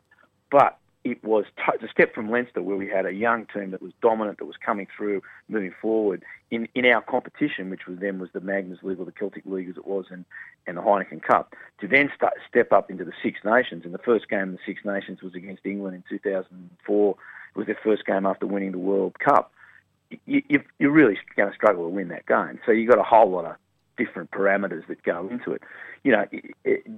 [0.52, 3.82] But it was t- a step from Leinster, where we had a young team that
[3.82, 8.20] was dominant, that was coming through, moving forward in, in our competition, which was then
[8.20, 10.26] was the Magners League or the Celtic League as it was, and,
[10.68, 13.86] and the Heineken Cup, to then start, step up into the Six Nations.
[13.86, 17.12] And the first game of the Six Nations was against England in 2004.
[17.12, 19.54] It was their first game after winning the World Cup
[20.26, 22.60] you, you're really going to struggle to win that game.
[22.66, 23.56] So you've got a whole lot of
[23.98, 25.62] different parameters that go into it.
[26.04, 26.26] You know,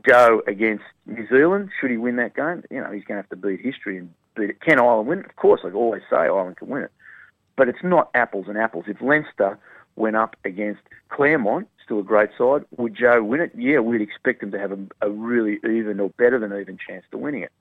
[0.08, 2.64] Joe against New Zealand, should he win that game?
[2.70, 4.62] You know, he's going to have to beat history and beat it.
[4.62, 5.20] Can Ireland win?
[5.26, 6.92] Of course, I always say Ireland can win it.
[7.58, 8.86] But it's not apples and apples.
[8.88, 9.58] If Leinster
[9.96, 13.52] went up against Clermont, still a great side, would Joe win it?
[13.56, 17.04] Yeah, we'd expect him to have a, a really even or better than even chance
[17.12, 17.52] to winning it.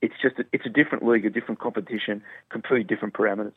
[0.00, 3.52] It's just a, it's a different league, a different competition, completely different parameters.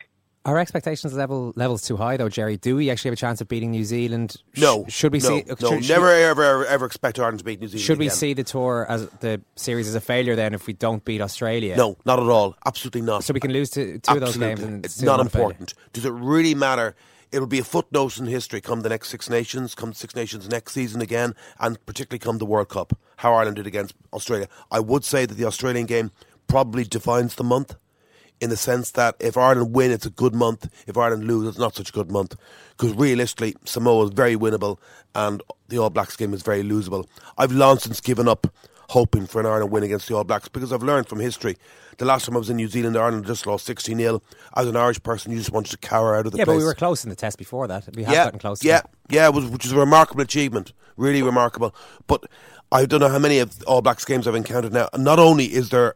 [0.48, 2.56] Are expectations level levels too high though, Gerry?
[2.56, 4.38] Do we actually have a chance of beating New Zealand?
[4.56, 4.86] No.
[4.88, 5.44] Sh- should we no, see?
[5.62, 7.84] No, should, never ever, ever ever expect Ireland to beat New Zealand.
[7.84, 8.16] Should we again.
[8.16, 11.76] see the tour as the series as a failure then if we don't beat Australia?
[11.76, 12.56] No, not at all.
[12.66, 13.26] Absolutely not.
[13.26, 14.62] So we can lose two, two of those games.
[14.62, 15.74] And it's not important.
[15.92, 16.96] Does it really matter?
[17.30, 20.72] It'll be a footnote in history come the next Six Nations, come Six Nations next
[20.72, 22.98] season again, and particularly come the World Cup.
[23.18, 24.48] How Ireland did against Australia.
[24.72, 26.12] I would say that the Australian game
[26.48, 27.76] probably defines the month
[28.40, 30.70] in the sense that if Ireland win, it's a good month.
[30.86, 32.36] If Ireland lose, it's not such a good month.
[32.78, 34.80] Because realistically, Samoa is very winnable
[35.16, 37.08] and the All Blacks game is very losable.
[37.38, 38.48] I've long since given up
[38.90, 41.58] hoping for an Ireland win against the All Blacks because I've learned from history.
[41.98, 44.22] The last time I was in New Zealand, Ireland just lost 16 0.
[44.56, 46.56] As an Irish person, you just wanted to cower out of the yeah, place.
[46.56, 47.90] but we were close in the test before that.
[47.96, 48.64] We have yeah, gotten close.
[48.64, 50.74] Yeah, yeah, was, which is a remarkable achievement.
[50.96, 51.76] Really remarkable.
[52.06, 52.26] But
[52.72, 54.90] I don't know how many of All Blacks games I've encountered now.
[54.96, 55.96] Not only is there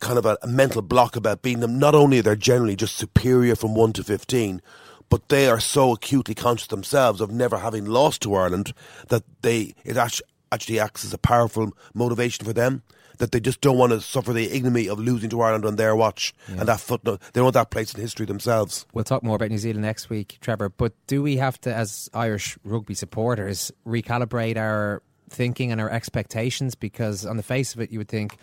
[0.00, 1.78] kind of a, a mental block about beating them.
[1.78, 4.60] Not only are they generally just superior from 1 to 15,
[5.08, 8.72] but they are so acutely conscious themselves of never having lost to Ireland
[9.08, 12.82] that they it actually, acts as a powerful motivation for them.
[13.18, 15.96] That they just don't want to suffer the ignominy of losing to Ireland on their
[15.96, 16.58] watch Yeah.
[16.60, 17.20] and that footnote.
[17.32, 18.86] They want that place in history themselves.
[18.94, 20.68] We'll talk more about New Zealand next week, Trevor.
[20.68, 26.76] But do we have to, as Irish rugby supporters, recalibrate our thinking and our expectations?
[26.76, 28.36] Because on the face of it, you would think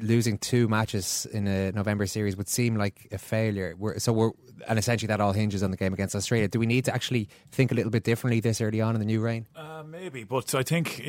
[0.00, 3.74] losing two matches in a November series would seem like a failure.
[3.78, 4.30] We're, so we're,
[4.66, 6.48] and essentially that all hinges on the game against Australia.
[6.48, 9.06] Do we need to actually think a little bit differently this early on in the
[9.06, 9.46] new reign?
[9.54, 11.00] Uh, maybe, but I think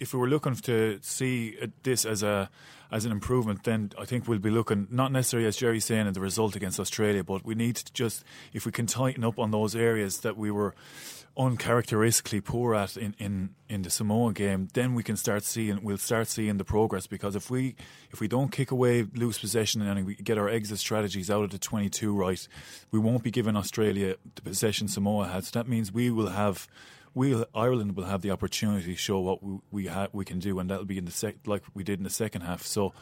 [0.00, 2.50] if we were looking to see this as a
[2.90, 6.14] as an improvement, then I think we'll be looking not necessarily as Gerry's saying at
[6.14, 9.50] the result against Australia, but we need to just if we can tighten up on
[9.50, 10.74] those areas that we were
[11.38, 15.98] uncharacteristically poor at in, in, in the Samoa game, then we can start seeing we'll
[15.98, 17.76] start seeing the progress because if we
[18.10, 21.50] if we don't kick away loose possession and we get our exit strategies out of
[21.50, 22.48] the twenty two right,
[22.90, 25.44] we won't be giving Australia the possession Samoa had.
[25.44, 26.68] So that means we will have
[27.16, 30.58] we'll Ireland will have the opportunity to show what we we, ha- we can do,
[30.60, 32.62] and that'll be in the sec- like we did in the second half.
[32.62, 32.92] So,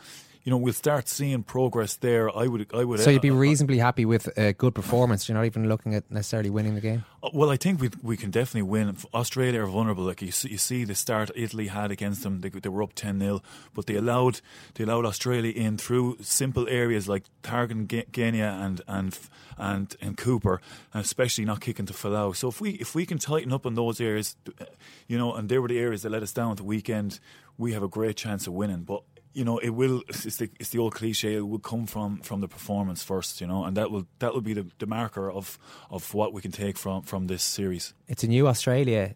[0.44, 2.28] you know, we'll start seeing progress there.
[2.36, 3.00] I would, I would.
[3.00, 5.26] So you'd be reasonably happy with a good performance.
[5.26, 7.04] You're not even looking at necessarily winning the game.
[7.22, 8.96] Uh, Well, I think we we can definitely win.
[9.14, 10.04] Australia are vulnerable.
[10.04, 12.40] Like you see, you see the start Italy had against them.
[12.42, 13.40] They, they were up ten 0
[13.74, 14.40] but they allowed
[14.74, 19.18] they allowed Australia in through simple areas like Targan, Ge- Genia, and and
[19.56, 20.60] and and Cooper,
[20.92, 22.34] and especially not kicking to Folau.
[22.36, 24.64] So if we if we can tighten up on those areas, uh,
[25.08, 27.18] you know, and they were the areas that let us down at the weekend,
[27.56, 28.82] we have a great chance of winning.
[28.84, 29.02] But
[29.34, 30.02] you know, it will.
[30.08, 31.34] It's the, it's the old cliche.
[31.34, 34.40] It will come from, from the performance first, you know, and that will that will
[34.40, 35.58] be the, the marker of,
[35.90, 37.92] of what we can take from, from this series.
[38.08, 39.14] It's a new Australia.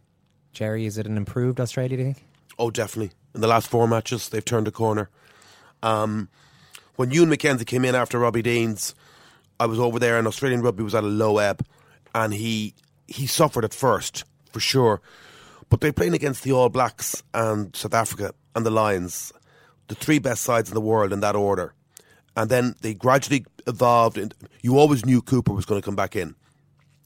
[0.53, 2.25] Gerry, is it an improved Australia, do you think?
[2.59, 3.13] Oh, definitely.
[3.35, 5.09] In the last four matches, they've turned a corner.
[5.83, 6.29] Um,
[6.97, 8.95] when Ewen McKenzie came in after Robbie Deans,
[9.61, 11.65] I was over there, and Australian rugby was at a low ebb,
[12.15, 12.75] and he
[13.07, 15.01] he suffered at first for sure.
[15.71, 19.33] But they're playing against the All Blacks and South Africa and the Lions,
[19.89, 21.75] the three best sides in the world in that order.
[22.37, 24.17] And then they gradually evolved.
[24.17, 26.35] And you always knew Cooper was going to come back in.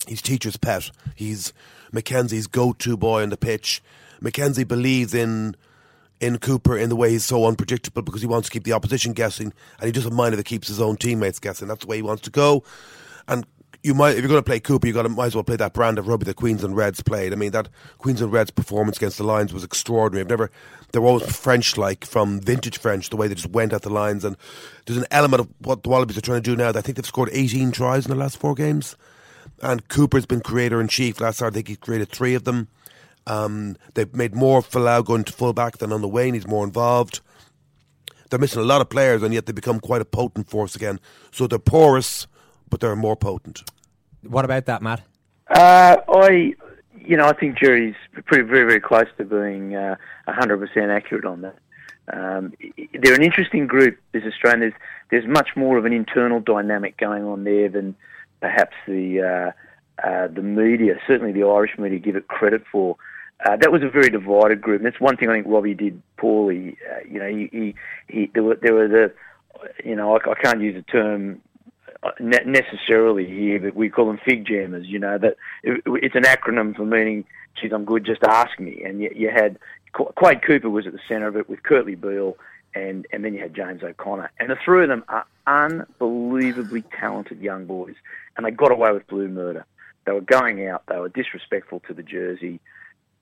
[0.06, 0.90] He's teacher's pet.
[1.14, 1.52] He's
[1.92, 3.82] McKenzie's go-to boy on the pitch.
[4.20, 5.56] Mackenzie believes in
[6.20, 9.12] in Cooper in the way he's so unpredictable because he wants to keep the opposition
[9.12, 11.66] guessing, and he doesn't mind if it keeps his own teammates guessing.
[11.66, 12.62] That's the way he wants to go.
[13.26, 13.44] And
[13.82, 15.56] you might, if you're going to play Cooper, you got to might as well play
[15.56, 17.32] that brand of rugby that Queensland Reds played.
[17.32, 17.68] I mean, that
[17.98, 20.22] Queensland Reds performance against the Lions was extraordinary.
[20.22, 20.50] I've never,
[20.92, 24.24] they were always French-like from vintage French, the way they just went at the lines.
[24.24, 24.36] And
[24.86, 26.68] there's an element of what the Wallabies are trying to do now.
[26.68, 28.96] I think they've scored 18 tries in the last four games.
[29.62, 31.20] And Cooper's been creator in chief.
[31.20, 32.68] Last year, I think he created three of them.
[33.26, 36.34] Um, they've made more Folau going to fullback than on the wing.
[36.34, 37.20] He's more involved.
[38.30, 40.98] they're missing a lot of players, and yet they become quite a potent force again.
[41.30, 42.26] So they're porous,
[42.72, 43.62] but they're more potent.
[44.22, 45.02] What about that, Matt?
[45.46, 46.54] Uh, I,
[46.96, 51.42] you know, I think Gerry's pretty very very close to being uh, 100% accurate on
[51.42, 51.56] that.
[52.12, 52.54] Um,
[52.94, 54.60] they're an interesting group, this Australian.
[54.60, 54.72] There's,
[55.10, 57.94] there's much more of an internal dynamic going on there than
[58.40, 62.96] perhaps the uh, uh, the media, certainly the Irish media, give it credit for.
[63.44, 64.80] Uh, that was a very divided group.
[64.80, 66.78] And that's one thing I think Robbie did poorly.
[66.90, 67.74] Uh, you know, he, he,
[68.08, 69.12] he there were there were the,
[69.84, 71.51] you know, I, I can't use the term ne-
[72.20, 74.86] necessarily here, but we call them fig jammers.
[74.86, 77.24] You know that it, it's an acronym for meaning,
[77.60, 78.04] "Geez, I'm good.
[78.04, 79.58] Just ask me." And you, you had
[79.92, 82.36] Quade Cooper was at the centre of it with Kurtley Beale,
[82.74, 87.40] and and then you had James O'Connor, and the three of them are unbelievably talented
[87.40, 87.94] young boys,
[88.36, 89.64] and they got away with blue murder.
[90.04, 92.58] They were going out, they were disrespectful to the jersey,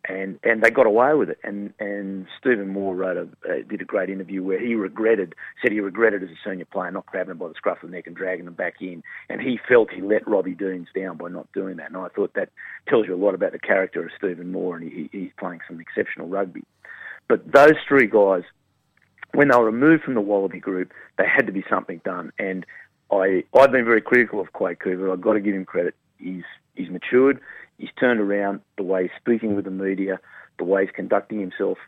[0.08, 1.38] and and they got away with it.
[1.44, 5.72] And and Stephen Moore wrote a uh, did a great interview where he regretted said
[5.72, 8.06] he regretted as a senior player not grabbing him by the scruff of the neck
[8.06, 11.50] and dragging him back in, and he felt he let Robbie Deans down by not
[11.52, 11.88] doing that.
[11.88, 12.50] And I thought that
[12.88, 15.80] tells you a lot about the character of Stephen Moore, and he, he's playing some
[15.80, 16.64] exceptional rugby.
[17.28, 18.42] But those three guys,
[19.34, 22.32] when they were removed from the Wallaby group, they had to be something done.
[22.38, 22.66] And
[23.12, 25.12] I I've been very critical of Quade Cooper.
[25.12, 25.94] I've got to give him credit.
[26.18, 27.40] He's he's matured.
[27.80, 30.20] He's turned around the way he's speaking with the media,
[30.58, 31.78] the way he's conducting himself,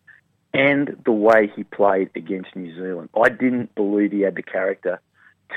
[0.55, 3.11] and the way he played against New Zealand.
[3.15, 5.01] I didn't believe he had the character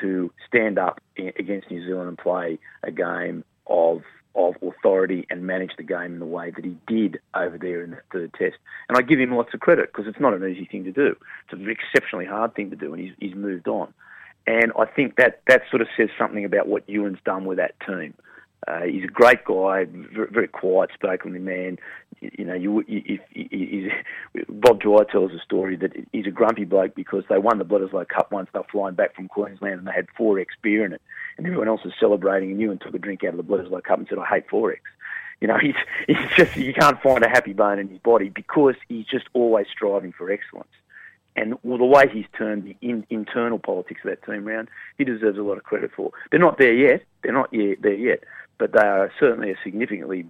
[0.02, 4.02] to stand up against New Zealand and play a game of
[4.36, 7.92] of authority and manage the game in the way that he did over there in
[7.92, 8.58] the third test.
[8.90, 11.16] And I give him lots of credit because it's not an easy thing to do.
[11.46, 13.94] It's an exceptionally hard thing to do, and he's, he's moved on.
[14.46, 17.76] And I think that that sort of says something about what Ewen's done with that
[17.88, 18.14] team.
[18.68, 21.78] Uh, he's a great guy, very, very quiet spoken man.
[22.20, 23.94] You, you know, you, if,
[24.50, 28.08] Bob Dwyer tells a story that he's a grumpy bloke because they won the Bledisloe
[28.08, 28.50] Cup once.
[28.52, 31.02] They were flying back from Queensland and they had 4X beer in it,
[31.38, 32.52] and everyone else was celebrating.
[32.52, 34.80] And Ewen took a drink out of the Bledisloe Cup and said, "I hate 4X."
[35.42, 35.76] You know, he's
[36.08, 39.68] he's just you can't find a happy bone in his body because he's just always
[39.72, 40.70] striving for excellence.
[41.38, 45.04] And well, the way he's turned the in, internal politics of that team around, he
[45.04, 46.12] deserves a lot of credit for.
[46.32, 47.04] They're not there yet.
[47.22, 48.24] They're not yet there yet
[48.58, 50.26] but they are certainly a significantly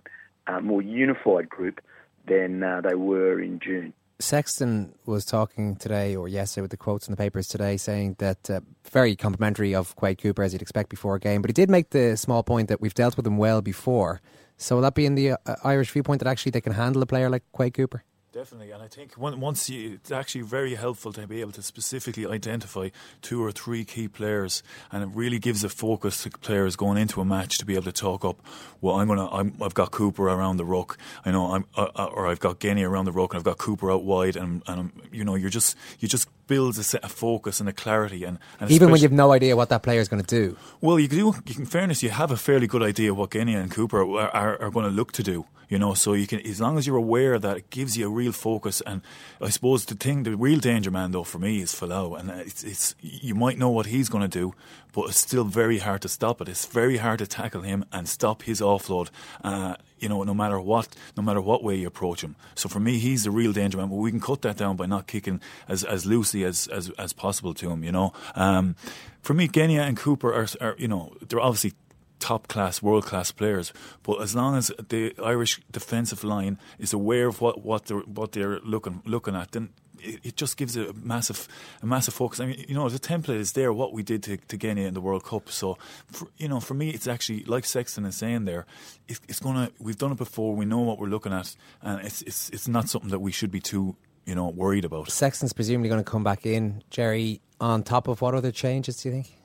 [0.48, 1.82] uh, more unified group
[2.28, 3.94] than uh, they were in June.
[4.20, 8.50] Sexton was talking today or yesterday with the quotes in the papers today saying that
[8.50, 11.70] uh, very complimentary of Quade Cooper as you'd expect before a game, but he did
[11.70, 14.22] make the small point that we've dealt with him well before.
[14.58, 17.06] So will that be in the uh, Irish viewpoint that actually they can handle a
[17.06, 18.06] player like Quade Cooper?
[18.36, 22.28] Definitely, and I think once you, it's actually very helpful to be able to specifically
[22.28, 22.90] identify
[23.22, 27.22] two or three key players, and it really gives a focus to players going into
[27.22, 28.46] a match to be able to talk up.
[28.82, 32.10] Well, I'm gonna, i have got Cooper around the ruck, I know, I'm, uh, uh
[32.12, 34.92] or I've got Genia around the ruck, and I've got Cooper out wide, and, and
[35.14, 38.40] you know, you're just, you just builds a set of focus and a clarity, and,
[38.60, 40.58] and even when you've no idea what that player is going to do.
[40.82, 41.34] Well, you do.
[41.58, 44.72] In fairness, you have a fairly good idea what Genia and Cooper are, are, are
[44.72, 45.94] going to look to do you know.
[45.94, 48.82] So you can, as long as you're aware that it gives you a real focus.
[48.86, 49.02] And
[49.42, 52.64] I suppose the thing, the real danger man though for me is Folau, and it's,
[52.64, 54.54] it's you might know what he's going to do,
[54.96, 56.48] but it's still very hard to stop it.
[56.48, 59.10] It's very hard to tackle him and stop his offload.
[59.44, 62.38] Uh, you know, no matter what, no matter what way you approach him.
[62.56, 63.90] So for me, he's the real danger man.
[63.90, 67.12] But we can cut that down by not kicking as as loosely as as, as
[67.12, 67.84] possible to him.
[67.84, 68.78] You know, um,
[69.22, 71.74] for me, Genia and Cooper are, are you know they're obviously
[72.20, 73.74] top class, world class players.
[74.02, 78.32] But as long as the Irish defensive line is aware of what, what they're what
[78.32, 79.70] they're looking looking at, then
[80.06, 81.48] it, it just gives a massive
[81.82, 82.40] a massive focus.
[82.40, 83.74] I mean, you know, the template is there.
[83.74, 85.50] What we did to, to Genia in the World Cup.
[85.50, 88.66] So, for, you know, for me, it's actually like Sexton is saying there.
[89.08, 89.72] It, it's gonna.
[89.80, 90.56] We've done it before.
[90.56, 93.52] We know what we're looking at, and it's it's it's not something that we should
[93.52, 95.10] be too you know worried about.
[95.12, 97.42] Sexton's presumably going to come back in, Gerry.
[97.62, 99.38] On top of what other changes do you think?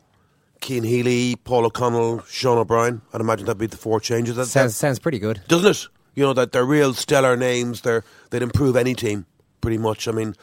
[0.62, 3.00] Cian Healy, Paul O'Connell, Sean O'Brien.
[3.12, 4.36] I'd imagine that'd be the four changes.
[4.36, 5.40] That, sounds, sounds pretty good.
[5.48, 5.88] Doesn't it?
[6.14, 7.82] You know, that they're real stellar names.
[7.82, 9.26] They're, they'd improve any team,
[9.60, 10.08] pretty much.
[10.08, 10.34] I mean,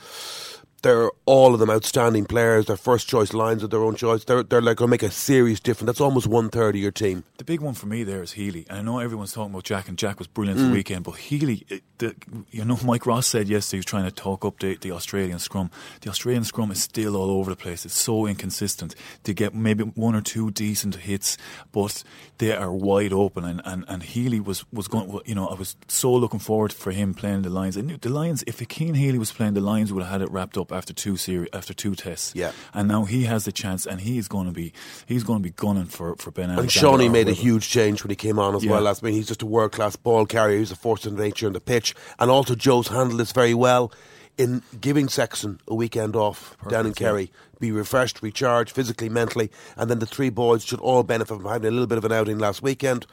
[0.84, 2.66] they're all of them outstanding players.
[2.66, 4.24] They're first choice lines of their own choice.
[4.24, 5.88] They're they're like going to make a serious difference.
[5.88, 7.24] That's almost one third of your team.
[7.38, 8.66] The big one for me there is Healy.
[8.70, 10.68] And I know everyone's talking about Jack, and Jack was brilliant mm.
[10.68, 11.04] the weekend.
[11.04, 11.66] But Healy,
[11.98, 12.16] the,
[12.52, 15.40] you know, Mike Ross said yesterday he was trying to talk up the, the Australian
[15.40, 15.72] scrum.
[16.02, 17.86] The Australian scrum is still all over the place.
[17.86, 18.96] It's so inconsistent.
[19.24, 21.38] to get maybe one or two decent hits,
[21.72, 22.04] but
[22.38, 23.46] they are wide open.
[23.46, 25.20] And, and, and Healy was was going.
[25.26, 27.78] You know, I was so looking forward for him playing the Lions.
[27.78, 28.44] I knew the Lions.
[28.46, 31.18] If Cian Healy was playing, the Lions would have had it wrapped up after two
[31.18, 32.34] series after two tests.
[32.36, 32.52] Yeah.
[32.74, 34.74] And now he has the chance, and he's going to be
[35.06, 36.50] he's going to be gunning for for Ben.
[36.50, 38.72] And Shawnee made a huge change when he came on as yeah.
[38.72, 38.88] well.
[38.88, 40.60] I mean, he's just a world class ball carrier.
[40.60, 43.92] He's a force of nature on the pitch, and also Joe's handled this very well
[44.38, 47.08] in giving Sexton a weekend off down in Perfect, yeah.
[47.08, 51.46] Kerry, be refreshed, recharged physically, mentally, and then the three boys should all benefit from
[51.46, 53.08] having a little bit of an outing last weekend.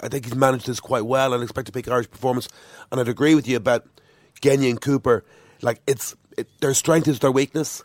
[0.00, 2.48] I think he's managed this quite well and expect to pick Irish performance.
[2.90, 3.86] And I'd agree with you about
[4.40, 5.24] Genia and Cooper.
[5.60, 7.82] Like it's it, their strength is their weakness.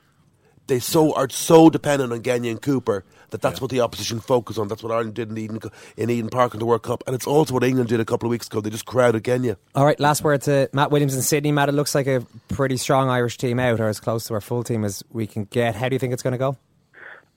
[0.68, 4.58] They so are so dependent on Genia and Cooper that that's what the opposition focus
[4.58, 4.68] on.
[4.70, 5.60] That's what Ireland did in Eden
[5.98, 8.28] in Eden Park in the World Cup, and it's also what England did a couple
[8.28, 8.62] of weeks ago.
[8.62, 9.58] They just crowded Genia.
[9.76, 11.52] All right, last word to Matt Williams in Sydney.
[11.52, 14.42] Matt, it looks like a pretty strong Irish team out, or as close to our
[14.42, 15.76] full team as we can get.
[15.76, 16.56] How do you think it's going to go?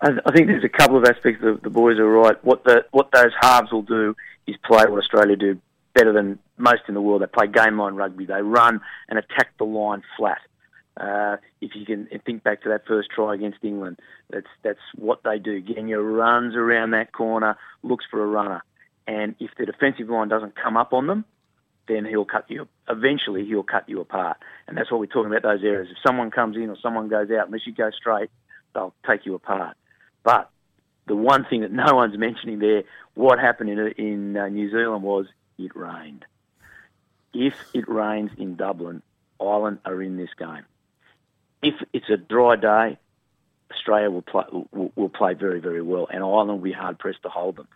[0.00, 2.37] I, I think there's a couple of aspects that the boys are right.
[2.44, 4.14] What the what those halves will do
[4.46, 5.61] is play what Australia do
[5.94, 7.22] better than most in the world.
[7.22, 8.26] They play game line rugby.
[8.26, 10.40] They run and attack the line flat.
[10.96, 13.98] Uh, if you can think back to that first try against England,
[14.30, 15.61] that's that's what they do.
[15.61, 18.64] Genia runs around that corner, looks for a runner,
[19.06, 21.24] and if the defensive line doesn't come up on them,
[21.87, 22.66] then he'll cut you.
[22.88, 25.42] Eventually, he'll cut you apart, and that's what we're talking about.
[25.42, 25.88] Those areas.
[25.90, 28.30] If someone comes in or someone goes out, unless you go straight,
[28.74, 29.76] they'll take you apart.
[30.24, 30.50] But
[31.06, 35.02] the one thing that no one's mentioning there, what happened in in uh, New Zealand
[35.02, 35.26] was
[35.59, 36.24] it rained.
[37.35, 39.02] If it rains in Dublin,
[39.38, 40.64] Ireland are in this game.
[41.62, 42.98] If it's a dry day,
[43.72, 47.22] Australia will play will, will play very very well, and Ireland will be hard pressed
[47.22, 47.68] to hold them.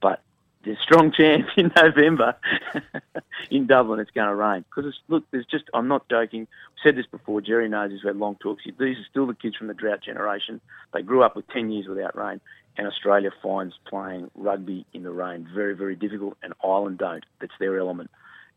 [0.00, 0.20] But
[0.64, 2.36] there's a strong chance in November
[3.50, 6.42] in Dublin it's going to rain because look, there's just I'm not joking.
[6.42, 7.40] I've said this before.
[7.40, 7.90] Gerry knows.
[8.02, 8.64] We had long talks.
[8.64, 10.60] These are still the kids from the drought generation.
[10.92, 12.40] They grew up with ten years without rain,
[12.76, 17.24] and Australia finds playing rugby in the rain very very difficult, and Ireland don't.
[17.40, 18.10] That's their element.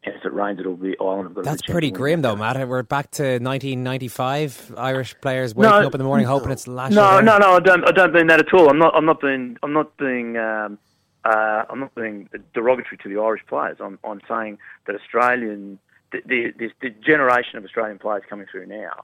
[0.03, 1.41] And if it rains, it'll be Ireland have got.
[1.41, 2.35] a That's pretty grim, though.
[2.35, 2.55] Matt.
[2.67, 4.75] We're back to 1995.
[4.77, 6.95] Irish players waking up in the morning hoping it's lashing.
[6.95, 7.25] No, down.
[7.25, 7.55] no, no.
[7.55, 7.87] I don't.
[7.87, 8.69] I don't mean that at all.
[8.69, 8.95] I'm not.
[8.95, 9.57] I'm not being.
[9.61, 10.37] I'm not being.
[10.37, 10.79] Um,
[11.25, 13.77] uh, I'm not being derogatory to the Irish players.
[13.81, 13.99] I'm.
[14.05, 14.57] I'm saying
[14.87, 15.79] that Australian,
[16.13, 19.03] the, the, this, the generation of Australian players coming through now,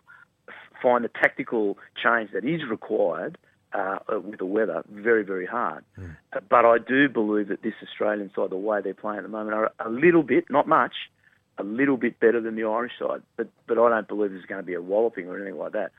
[0.81, 3.37] find the tactical change that is required
[3.73, 5.83] uh, uh, with the weather very, very hard.
[5.97, 9.29] Uh, But I do believe that this Australian side, the way they're playing at the
[9.29, 10.93] moment, are a little bit, not much,
[11.57, 13.21] a little bit better than the Irish side.
[13.37, 15.91] But but I don't believe there's going to be a walloping or anything like that.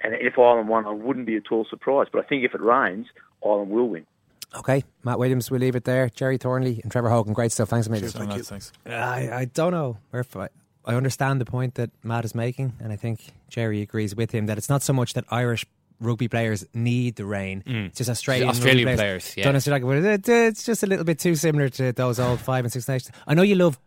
[0.00, 2.10] And if Ireland won, I wouldn't be at all surprised.
[2.12, 3.06] But I think if it rains,
[3.44, 4.06] Ireland will win.
[4.54, 6.10] Okay, Matt Williams, we'll leave it there.
[6.10, 7.70] Gerry Thornley and Trevor Hogan, great stuff.
[7.70, 8.10] Thanks a million.
[8.10, 8.72] Cheers, lads, thanks.
[8.84, 10.48] I, I don't know if I,
[10.84, 14.46] I understand the point that Matt is making, and I think Gerry agrees with him
[14.46, 15.64] that it's not so much that Irish
[16.02, 17.62] rugby players need the rain.
[17.66, 17.86] Mm.
[17.86, 19.44] It's just Australian, Australian rugby players, yeah.
[19.44, 22.40] Don't necessarily like it, but it's just a little bit too similar to those old
[22.40, 23.14] five and six nations.
[23.26, 23.78] I know you love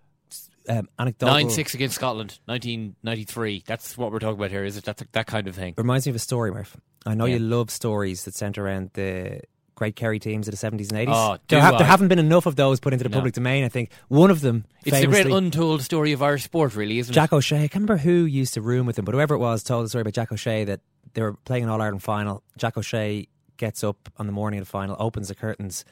[0.67, 1.35] um, anecdotal.
[1.35, 3.63] Nine six against Scotland, nineteen ninety three.
[3.67, 4.83] That's what we're talking about here, is it?
[4.85, 5.73] That's that kind of thing.
[5.77, 6.75] Reminds me of a story, Murph.
[7.05, 7.35] I know Yeah.
[7.35, 9.41] you love stories that centre around the
[9.75, 11.13] great Kerry teams of the 70s and 80s.
[11.13, 13.17] Oh, there, ha- there haven't been enough of those put into the No.
[13.17, 13.91] public domain, I think.
[14.07, 17.35] One of them, It's the great untold story of Irish sport, really, isn't Jack it?
[17.35, 19.85] O'Shea, I can't remember who used to room with him, but whoever it was told
[19.85, 20.79] the story about Jack O'Shea that
[21.13, 22.41] they were playing an All Ireland final.
[22.57, 25.85] Jack O'Shea gets up on the morning of the final, opens the curtains,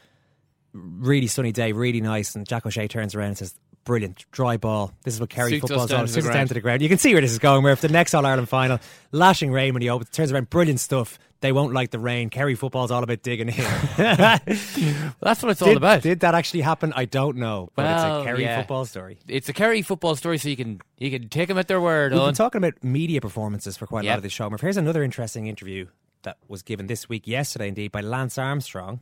[0.74, 3.54] really sunny day, really nice, and Jack O'Shea turns around and says,
[3.86, 4.94] Brilliant, dry ball.
[5.04, 6.82] This is what Kerry us football's all Suits down to the ground.
[6.82, 7.64] You can see where this is going.
[7.64, 8.80] Where if the next All Ireland final,
[9.12, 11.20] lashing rain when he opens, turns around, brilliant stuff.
[11.42, 12.30] They won't like the rain.
[12.30, 13.56] Kerry football's all about digging in.
[13.98, 16.02] That's what it's all about.
[16.02, 16.94] Did that actually happen?
[16.96, 18.60] I don't know, but it's a Kerry yeah.
[18.60, 19.20] football story.
[19.28, 22.14] It's a Kerry football story, so you can you can take them at their word.
[22.14, 22.30] We've on.
[22.30, 24.50] been talking about media performances for quite a lot of this show.
[24.50, 25.88] Here's another interesting interview
[26.22, 29.02] that was given this week, yesterday indeed, by Lance Armstrong.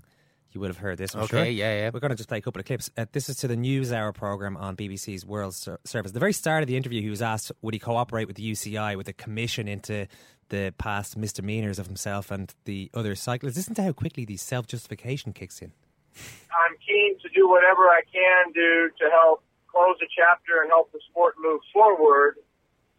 [0.53, 1.45] You would have heard this, I'm Okay, sure.
[1.45, 1.89] yeah, yeah.
[1.93, 2.89] We're going to just play a couple of clips.
[2.97, 6.09] Uh, this is to the News Hour program on BBC's World Ser- Service.
[6.09, 8.51] At the very start of the interview, he was asked would he cooperate with the
[8.51, 10.07] UCI with a commission into
[10.49, 13.55] the past misdemeanors of himself and the other cyclists.
[13.55, 15.71] Listen to how quickly the self justification kicks in.
[16.17, 20.91] I'm keen to do whatever I can do to help close a chapter and help
[20.91, 22.35] the sport move forward.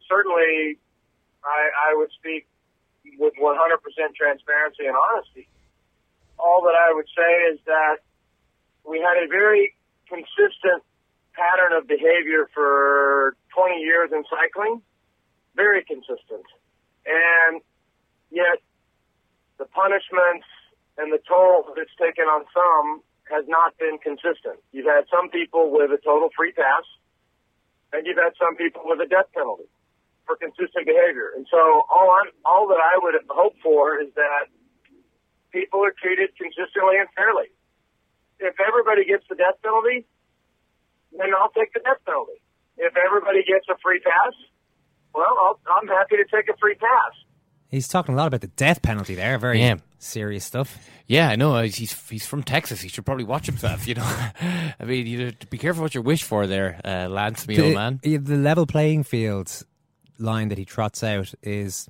[0.08, 0.78] Certainly,
[1.44, 2.46] I, I would speak
[3.18, 5.48] with 100% transparency and honesty.
[6.42, 8.02] All that I would say is that
[8.82, 9.74] we had a very
[10.08, 10.82] consistent
[11.38, 14.82] pattern of behavior for 20 years in cycling,
[15.54, 16.44] very consistent.
[17.06, 17.62] And
[18.30, 18.58] yet,
[19.58, 20.46] the punishments
[20.98, 23.00] and the toll that it's taken on some
[23.30, 24.60] has not been consistent.
[24.72, 26.84] You've had some people with a total free pass,
[27.92, 29.70] and you've had some people with a death penalty
[30.26, 31.32] for consistent behavior.
[31.36, 34.52] And so all I'm, all that I would hope for is that
[35.52, 37.48] people are treated consistently and fairly.
[38.40, 40.06] If everybody gets the death penalty,
[41.16, 42.40] then I'll take the death penalty.
[42.78, 44.32] If everybody gets a free pass,
[45.14, 47.12] well, I'll, I'm happy to take a free pass.
[47.68, 49.38] He's talking a lot about the death penalty there.
[49.38, 49.76] Very Yeah.
[49.98, 50.76] serious stuff.
[51.06, 51.62] Yeah, I know.
[51.62, 52.80] He's he's from Texas.
[52.82, 53.86] He should probably watch himself.
[53.92, 54.02] You know,
[54.80, 58.00] I mean, you be careful what you wish for there, uh, Lance, me old man.
[58.02, 59.50] The, the level playing field
[60.18, 61.88] line that he trots out is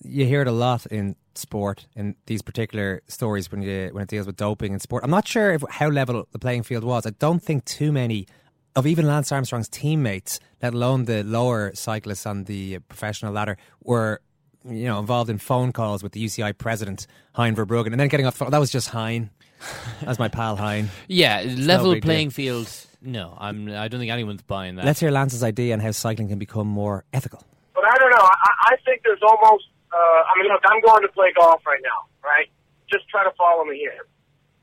[0.00, 4.08] you hear it a lot in sport in these particular stories when you when it
[4.08, 5.04] deals with doping in sport.
[5.04, 7.06] I'm not sure if, how level the playing field was.
[7.06, 8.26] I don't think too many
[8.76, 14.20] of even Lance Armstrong's teammates, let alone the lower cyclists on the professional ladder, were
[14.68, 18.26] you know involved in phone calls with the UCI president Hein Verbruggen, and then getting
[18.26, 18.38] off.
[18.38, 19.30] That was just Hein.
[20.02, 20.90] That's my pal Hein.
[21.08, 22.02] Yeah, It's no level deal.
[22.02, 22.68] playing field.
[23.00, 23.68] No, I'm.
[23.68, 24.84] I don't think anyone's buying that.
[24.84, 27.42] Let's hear Lance's idea on how cycling can become more ethical.
[27.74, 28.16] But I don't know.
[28.22, 29.64] I, I think there's almost.
[29.94, 32.50] Uh, I mean, look, I'm going to play golf right now, right?
[32.90, 34.02] Just try to follow me here.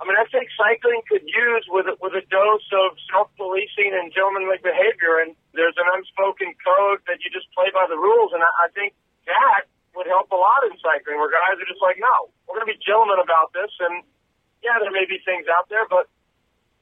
[0.02, 4.12] I mean, I think cycling could use with a, with a dose of self-policing and
[4.12, 8.44] gentlemanly behavior, and there's an unspoken code that you just play by the rules, and
[8.44, 8.92] I, I think
[9.30, 12.68] that would help a lot in cycling, where guys are just like, no, we're going
[12.68, 14.04] to be gentlemen about this, and
[14.66, 16.10] yeah, there may be things out there, but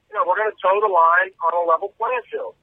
[0.08, 2.56] you know, we're going to toe the line on a level playing field.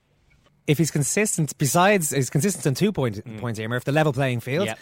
[0.65, 4.41] If he's consistent, besides he's consistent on two point, points here, Murph, the level playing
[4.41, 4.75] field, Mm.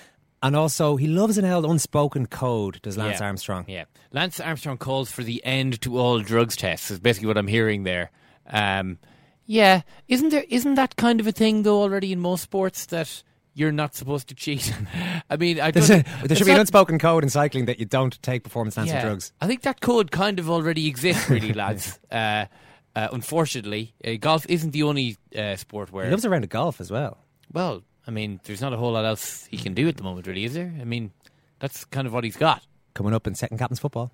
[0.46, 2.80] And also he loves an old unspoken code.
[2.84, 3.26] Does Lance Yeah.
[3.26, 3.66] Armstrong?
[3.68, 6.91] Yeah, Lance Armstrong calls for the end to all drugs tests.
[6.91, 8.12] Is basically what I'm hearing there.
[8.48, 9.00] Um,
[9.48, 10.46] yeah, isn't there?
[10.48, 13.24] Isn't that kind of a thing though already in most sports that
[13.56, 14.72] you're not supposed to cheat?
[15.32, 17.80] I mean, I There's don't, a- there should be an unspoken code in cycling that
[17.80, 19.34] you don't take performance enhancing yeah, drugs.
[19.41, 22.00] I think that code kind of already exists, really, lads.
[22.12, 22.46] Uh,
[22.96, 26.52] uh, unfortunately, uh, golf isn't the only uh, sport where He loves a round of
[26.52, 27.18] golf as well.
[27.52, 30.28] Well, I mean, there's not a whole lot else he can do at the moment,
[30.28, 30.74] really, is there?
[30.80, 31.12] I mean,
[31.60, 32.62] that's kind of what he's got.
[32.93, 34.12] Coming up in second captain's football.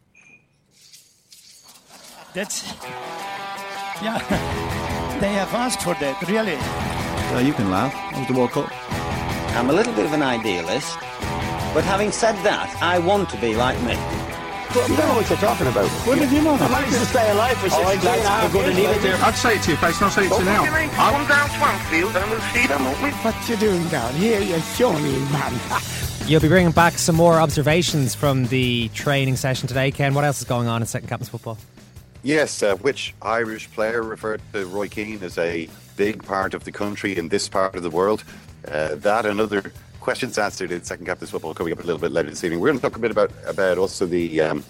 [2.34, 2.74] That's
[4.02, 4.20] yeah.
[5.22, 6.56] They have asked for that, really.
[7.32, 7.94] Well, you can laugh.
[7.94, 8.72] That was the World Cup.
[9.56, 10.98] I'm a little bit of an idealist,
[11.76, 13.94] but having said that, I want to be like me.
[14.74, 15.90] But you don't know what you're talking about.
[16.08, 16.54] What did you know?
[16.56, 18.88] I managed to stay alive for All 16 right, lads, half I'm going to years.
[18.88, 19.26] leave it there.
[19.26, 20.66] I'd say it to your face, and I'll say it to you now.
[20.66, 23.10] Come down Swansfield and we'll see them, won't we?
[23.10, 25.60] What you doing down here, you shawny man?
[26.28, 30.14] You'll be bringing back some more observations from the training session today, Ken.
[30.14, 31.58] What else is going on in second captain's football?
[32.24, 35.68] Yes, uh, which Irish player referred to Roy Keane as a
[35.98, 38.24] big part of the country in this part of the world?
[38.68, 42.12] Uh, that and other questions answered in Second Captain's Football coming up a little bit
[42.12, 42.60] later this evening.
[42.60, 44.66] We're going to talk a bit about about also the um,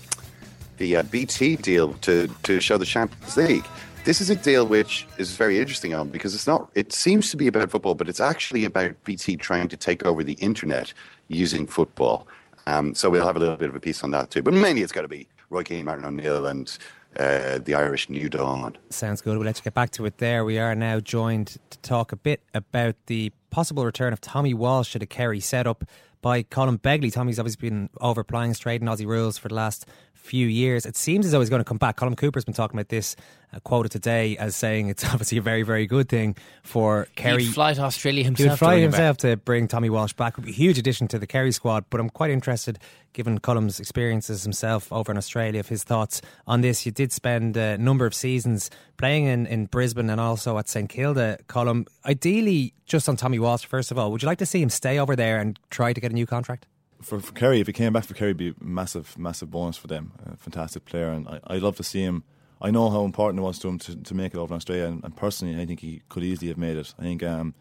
[0.78, 3.66] the uh, BT deal to to show the Champions League.
[4.04, 6.70] This is a deal which is very interesting on because it's not.
[6.76, 10.24] It seems to be about football, but it's actually about BT trying to take over
[10.24, 10.94] the internet
[11.28, 12.28] using football.
[12.68, 14.44] Um, so we'll have a little bit of a piece on that too.
[14.44, 16.78] But mainly, it's got to be Roy Keane, Martin O'Neill, and
[17.18, 18.78] uh, the Irish New Dawn.
[18.90, 19.38] Sounds good.
[19.38, 20.46] We'll let you get back to it there.
[20.46, 24.94] We are now joined to talk a bit about the possible return of Tommy Walsh
[24.94, 25.84] to the Kerry setup
[26.22, 27.12] by Colm Begley.
[27.12, 30.86] Tommy's obviously been overplaying straight in Aussie rules for the last few years.
[30.86, 31.98] It seems as though he's going to come back.
[31.98, 33.16] Colm Cooper's been talking about this,
[33.60, 37.44] quoted today as saying it's obviously a very, very good thing for Kerry.
[37.44, 38.60] He'd fly to Australia He would himself.
[38.60, 39.18] to fly bring back.
[39.18, 40.38] to bring Tommy Walsh back.
[40.38, 41.86] Would be a huge addition to the Kerry squad.
[41.90, 42.80] But I'm quite interested,
[43.14, 46.86] given Colm's experiences himself over in Australia, of his thoughts on this.
[46.86, 50.90] You did spend a number of seasons playing in, in Brisbane and also at St
[50.90, 51.86] Kilda, Cullum.
[52.06, 54.98] Ideally, just on Tommy Walsh, first of all, would you like to see him stay
[55.00, 56.68] over there and try to get a new contract?
[57.02, 59.76] for, for Kerry, if he came back for Kerry, it'd be a massive, massive bonus
[59.76, 60.12] for them.
[60.32, 62.24] A fantastic player, and I, I'd love to see him.
[62.62, 64.86] I know how important it was to him to, to make it over in Australia,
[64.86, 66.94] and, and personally, I think he could easily have made it.
[67.00, 67.56] I think um,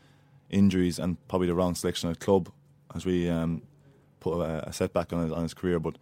[0.50, 2.50] injuries and probably the wrong selection at club
[2.92, 3.62] has really um,
[4.20, 5.80] put a, a setback on his, on his career.
[5.80, 5.96] But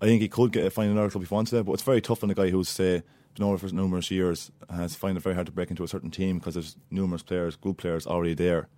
[0.00, 1.64] I think he could get find another club if he wanted to.
[1.64, 3.02] But it's very tough on a guy who's say
[3.34, 6.10] been over for numerous years has find it very hard to break into a certain
[6.10, 8.68] team because there's numerous players, good players already there,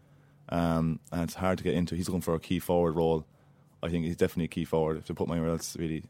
[0.49, 1.95] um, and it's hard to get into.
[1.95, 3.27] He's looking for a key forward role.
[3.83, 4.99] I think he's definitely a key forward.
[4.99, 6.05] If they put my else, really.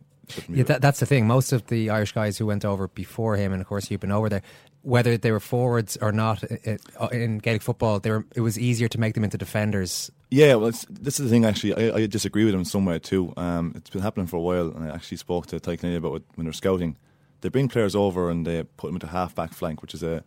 [0.49, 1.27] Yeah, that, that's the thing.
[1.27, 4.13] Most of the Irish guys who went over before him, and of course you've been
[4.13, 4.43] over there,
[4.83, 8.59] whether they were forwards or not i- i- in Gaelic football, they were, it was
[8.59, 10.11] easier to make them into defenders.
[10.31, 11.45] Yeah, well, it's, this is the thing.
[11.45, 13.33] Actually, I, I disagree with him somewhere too.
[13.37, 16.15] Um, it's been happening for a while, and I actually spoke to Tadhg Kennedy about
[16.17, 16.97] it when they're scouting.
[17.43, 20.23] They bring players over and they put them into half back flank, which is a,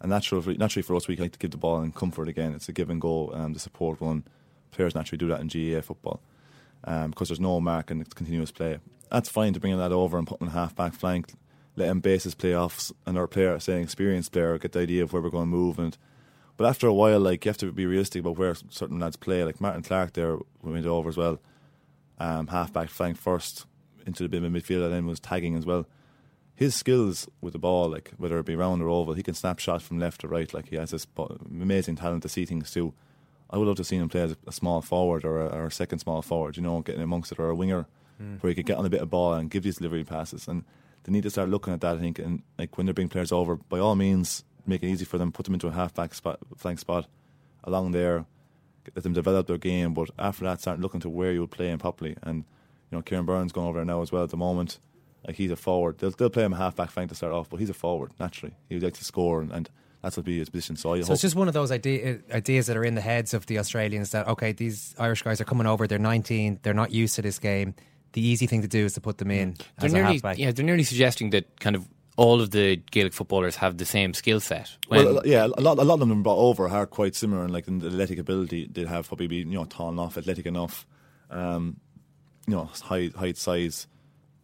[0.00, 0.42] a natural.
[0.42, 2.52] Naturally for us, we like to give the ball in comfort again.
[2.54, 3.30] It's a give and go.
[3.32, 4.24] Um, the support one,
[4.72, 6.20] players naturally do that in GAA football
[6.84, 8.78] um, because there's no mark and it's continuous play.
[9.10, 11.32] That's fine to bring that over and put them in half back flank,
[11.76, 15.02] let him base his playoffs, and our player, say an experienced player, get the idea
[15.02, 15.96] of where we're going to move and.
[16.56, 19.42] But after a while, like you have to be realistic about where certain lads play.
[19.42, 21.40] Like Martin Clarke, there we went over as well.
[22.20, 23.66] Um, half back flank first
[24.06, 25.86] into the bit of midfield, and then was tagging as well.
[26.54, 29.58] His skills with the ball, like whether it be round or oval, he can snap
[29.58, 30.52] shot from left to right.
[30.54, 31.08] Like he has this
[31.50, 32.94] amazing talent to see things too.
[33.54, 35.70] I would love to see him play as a small forward or a, or a
[35.70, 36.56] second small forward.
[36.56, 37.86] You know, getting amongst it or a winger
[38.22, 38.40] Mm.
[38.40, 40.46] where he could get on a bit of ball and give these delivery passes.
[40.46, 40.62] And
[41.02, 41.96] they need to start looking at that.
[41.96, 45.04] I think, and like when they're bringing players over, by all means, make it easy
[45.04, 45.32] for them.
[45.32, 47.08] Put them into a half back spot, flank spot
[47.64, 48.26] along there.
[48.94, 49.94] let them develop their game.
[49.94, 52.16] But after that, start looking to where you would play him properly.
[52.22, 52.44] And
[52.90, 54.78] you know, Kieran Burns going over there now as well at the moment.
[55.26, 55.98] Like he's a forward.
[55.98, 58.12] They'll, they'll play him a half back flank to start off, but he's a forward
[58.20, 58.54] naturally.
[58.68, 59.68] He would like to score, and, and
[60.04, 60.76] that's what be his position.
[60.76, 63.00] So, I So hope it's just one of those idea, ideas that are in the
[63.00, 65.86] heads of the Australians that okay, these Irish guys are coming over.
[65.86, 66.60] They're 19.
[66.62, 67.74] They're not used to this game.
[68.12, 70.38] The easy thing to do is to put them in They're as a nearly, halfback.
[70.38, 74.14] yeah, they're nearly suggesting that kind of all of the Gaelic footballers have the same
[74.14, 74.70] skill set.
[74.88, 77.66] Well, yeah, a lot, a lot of them brought over are quite similar, and like
[77.66, 80.86] in the athletic ability, they have probably be you know tall enough, athletic enough,
[81.30, 81.80] um,
[82.46, 83.88] you know, height, height, size,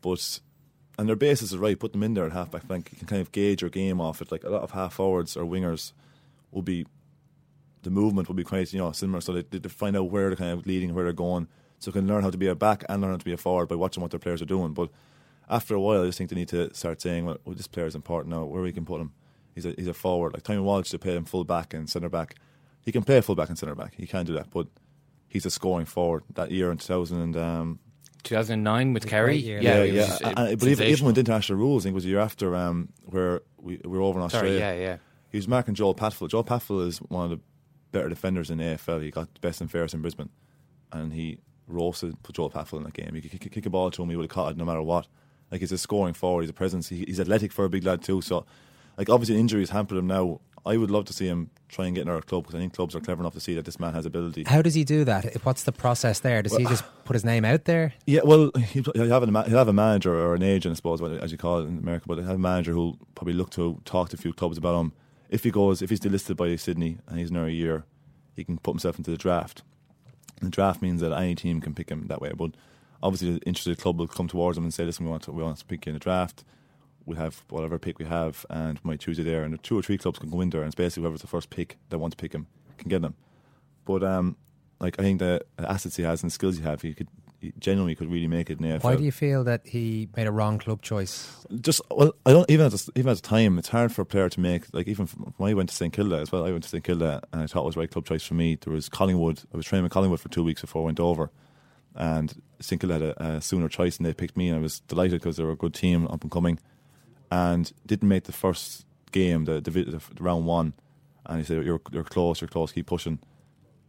[0.01, 0.41] but
[1.01, 1.79] and their basis is right.
[1.79, 2.91] Put them in there at halfback flank.
[2.93, 4.31] You can kind of gauge your game off it.
[4.31, 5.93] Like a lot of half forwards or wingers
[6.51, 6.87] will be
[7.83, 10.37] the movement will be quite you know similar, so they, they find out where they're
[10.37, 11.49] kind of leading, where they're going,
[11.79, 13.39] so they can learn how to be a back and learn how to be a
[13.39, 14.75] forward by watching what their players are doing.
[14.75, 14.91] But
[15.49, 17.87] after a while, I just think they need to start saying, well, well this player
[17.87, 18.45] is important now.
[18.45, 19.15] Where we can put him,
[19.55, 20.35] he's a he's a forward.
[20.35, 22.35] Like Tommy Walsh, to play him full back and centre back.
[22.83, 23.95] He can play full back and centre back.
[23.97, 24.67] He can do that, but
[25.29, 26.25] he's a scoring forward.
[26.35, 27.79] That year in 2000 and um,
[28.23, 29.37] 2009 with Kerry.
[29.37, 29.61] year.
[29.61, 30.01] yeah, it yeah.
[30.03, 31.07] was, I believe even sensational.
[31.09, 34.03] with international rules, I think it was a year after um, where we, we were
[34.03, 34.59] over in Sorry, Australia.
[34.59, 34.97] yeah, yeah.
[35.31, 36.29] He was marking Joel Patfull.
[36.29, 37.41] Joel Patfull is one of the
[37.93, 39.03] better defenders in the AFL.
[39.03, 40.31] He got best and fairest in Brisbane,
[40.93, 43.15] and he roasted Joel Patfull in that game.
[43.15, 44.83] He could kick, kick a ball to him, he would have caught it no matter
[44.83, 45.07] what.
[45.51, 46.89] Like he's a scoring forward, he's a presence.
[46.89, 48.21] He, he's athletic for a big lad too.
[48.21, 48.47] So,
[48.97, 50.41] like obviously injuries hampered him now.
[50.67, 52.75] I would love to see him try and get in our club because I think
[52.75, 54.45] clubs are clever enough to see that this man has ability.
[54.47, 55.43] How does he do that?
[55.45, 56.43] What's the process there?
[56.43, 57.95] Does he just uh, put his name out there?
[58.07, 61.33] Yeah, well, he'll have, a, he'll have a manager or an agent, I suppose, as
[61.33, 64.11] you call it in America, but he'll have a manager who'll probably look to talk
[64.11, 64.93] to a few clubs about him.
[65.31, 67.85] If he goes, if he's delisted by Sydney and he's in there a year,
[68.35, 69.63] he can put himself into the draft.
[70.43, 72.53] The draft means that any team can pick him that way, but
[73.03, 75.43] obviously the interested club will come towards him and say, listen, we want to, we
[75.43, 76.45] want to pick you in the draft.
[77.11, 79.43] We have whatever pick we have and we might choose you there.
[79.43, 81.51] And two or three clubs can go in there and it's basically whoever's the first
[81.51, 82.47] pick that wants to pick him
[82.79, 83.15] can get him.
[83.85, 84.37] But um,
[84.79, 87.09] like I think the assets he has and the skills he have, he could
[87.41, 88.85] he genuinely could really make it in the AFL.
[88.85, 91.45] Why do you feel that he made a wrong club choice?
[91.61, 94.07] just well, I don't even at the, even at the time, it's hard for a
[94.07, 94.73] player to make.
[94.75, 97.23] Like even when I went to St Kilda as well, I went to St Kilda
[97.33, 98.57] and I thought it was the right club choice for me.
[98.57, 99.43] There was Collingwood.
[99.53, 101.31] I was training with Collingwood for two weeks before I went over,
[101.95, 104.81] and St Kilda had a, a sooner choice and they picked me, and I was
[104.81, 106.59] delighted because they were a good team, up and coming,
[107.31, 110.75] and didn't make the first game, the the, the, round one,
[111.27, 113.19] and he said you're you're close, you're close, keep pushing.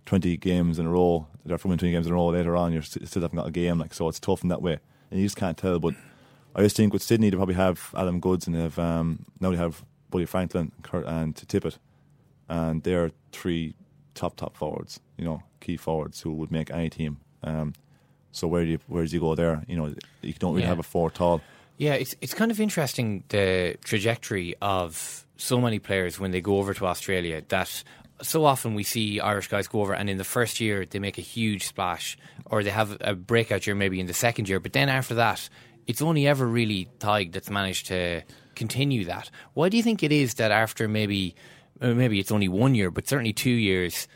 [0.08, 2.82] 20 games in a row, after winning 20 games in a row later on, you
[2.82, 4.80] st- still haven't got a game, like so it's tough in that way.
[5.12, 5.78] And you just can't tell.
[5.80, 5.94] But
[6.56, 9.52] I just think with Sydney, they probably have Adam Goodes and they have um, now
[9.52, 11.78] they have Buddy Franklin Kurt, and Tippett,
[12.50, 13.76] and they're three
[14.16, 17.18] top top forwards, you know, key forwards who would make any team.
[17.44, 17.74] Um,
[18.32, 19.64] so where do you where do you go there?
[19.68, 20.70] You know, you don't really Yeah.
[20.70, 21.42] have a four tall.
[21.78, 26.58] Yeah, it's it's kind of interesting the trajectory of so many players when they go
[26.58, 27.84] over to Australia that
[28.22, 31.18] so often we see Irish guys go over and in the first year they make
[31.18, 34.74] a huge splash or they have a breakout year maybe in the second year, but
[34.74, 35.50] then after that
[35.88, 38.22] it's only ever really Tadhg that's managed to
[38.54, 39.32] continue that.
[39.54, 41.36] Why do you think it is that after maybe
[41.82, 44.08] uh, maybe it's only one year, but certainly two years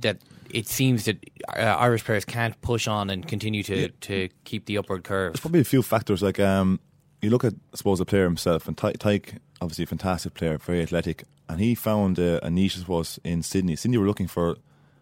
[0.00, 0.18] that
[0.54, 1.18] it seems that
[1.56, 5.32] uh, Irish players can't push on and continue to, to keep the upward curve?
[5.32, 6.22] There's probably a few factors.
[6.22, 6.80] Like um,
[7.20, 10.58] you look at, I suppose, the player himself, and Ty- Tadhg, obviously a fantastic player,
[10.58, 13.76] very athletic, and he found a, a niche, I suppose, in Sydney.
[13.76, 14.56] Sydney were looking for,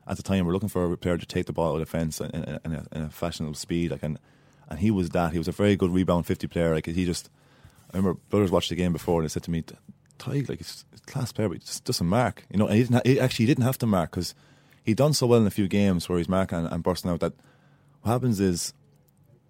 [0.07, 1.87] at the time, were looking for a player to take the ball out of the
[1.87, 4.19] fence in, in, in, a, in a fashionable speed, like, and
[4.69, 5.33] and he was that.
[5.33, 6.75] He was a very good rebound fifty player.
[6.75, 7.29] Like he just,
[7.93, 9.63] I remember brothers watched the game before and they said to me,
[10.19, 12.45] Tadhg, like he's a class player, but he just doesn't mark.
[12.51, 12.95] You know, and he didn't.
[12.95, 14.35] Ha- he actually he didn't have to mark because
[14.85, 17.21] he'd done so well in a few games where he's marking and, and bursting out
[17.21, 17.33] that
[18.03, 18.75] what happens is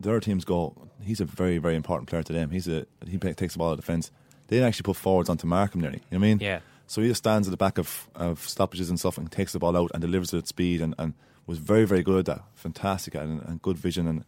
[0.01, 2.51] the other teams go, he's a very, very important player to them.
[2.51, 4.11] He's a he takes the ball out of defence.
[4.49, 6.03] They didn't actually put forwards on to mark him nearly.
[6.11, 6.39] You know what I mean?
[6.41, 6.61] Yeah.
[6.87, 9.59] So he just stands at the back of, of stoppages and stuff and takes the
[9.59, 11.15] ball out and delivers it at speed and, and
[11.47, 12.45] was very, very good at that.
[12.55, 14.25] Fantastic and, and good vision and,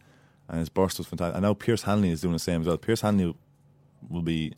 [0.47, 1.35] and his burst was fantastic.
[1.35, 2.77] And now Pearce Hanley is doing the same as well.
[2.77, 3.35] Pearce Hanley
[4.09, 4.53] will be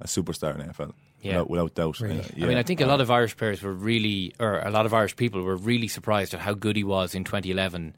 [0.00, 0.92] a superstar in AFL.
[1.22, 1.42] Yeah.
[1.42, 2.02] Without, without doubt.
[2.02, 4.86] Uh, I mean, I think a lot of Irish players were really, or a lot
[4.86, 7.94] of Irish people were really surprised at how good he was in 2011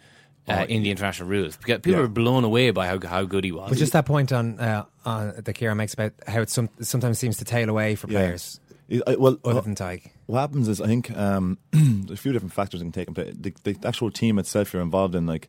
[0.47, 1.57] uh, Oh, in the international rules.
[1.57, 2.03] Because People Yeah.
[2.03, 3.71] were blown away by how how good he was.
[3.71, 7.19] But just that point on, uh, on that Kieran makes about how it some, sometimes
[7.19, 8.19] seems to tail away for Yeah.
[8.19, 8.61] players.
[8.93, 10.03] I- I- well, other what- than Tadhg.
[10.27, 13.35] What happens is, I think um, there's a few different factors that can take place.
[13.41, 15.49] The, the actual team itself you're involved in, like,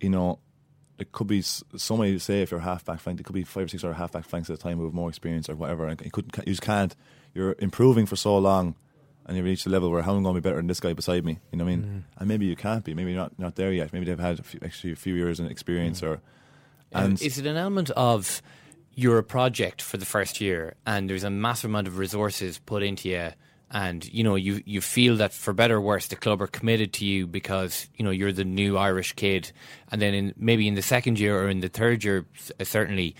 [0.00, 0.40] you know,
[1.02, 2.18] it could be s- so many.
[2.18, 4.48] Say if you're a halfback flank, it could be five or six other halfback flanks
[4.48, 5.86] at a time who have more experience or whatever.
[5.86, 6.94] And you couldn't, you just can't.
[7.34, 8.76] You're improving for so long,
[9.26, 10.80] and you reach the level where how am I going to be better than this
[10.80, 11.40] guy beside me?
[11.50, 11.84] You know what I mean?
[11.84, 11.98] Mm-hmm.
[12.18, 12.94] And maybe you can't be.
[12.94, 13.92] Maybe you're not not there yet.
[13.92, 16.14] Maybe they've had a few, actually a few years in experience, mm-hmm.
[16.14, 16.20] or
[16.92, 18.42] And and is it an element of
[18.94, 22.82] you're a project for the first year and there's a massive amount of resources put
[22.82, 23.30] into you
[23.72, 26.92] and you know you you feel that for better or worse the club are committed
[26.92, 29.50] to you because you know you're the new Irish kid
[29.90, 32.26] and then in maybe in the second year or in the third year
[32.60, 33.16] uh, certainly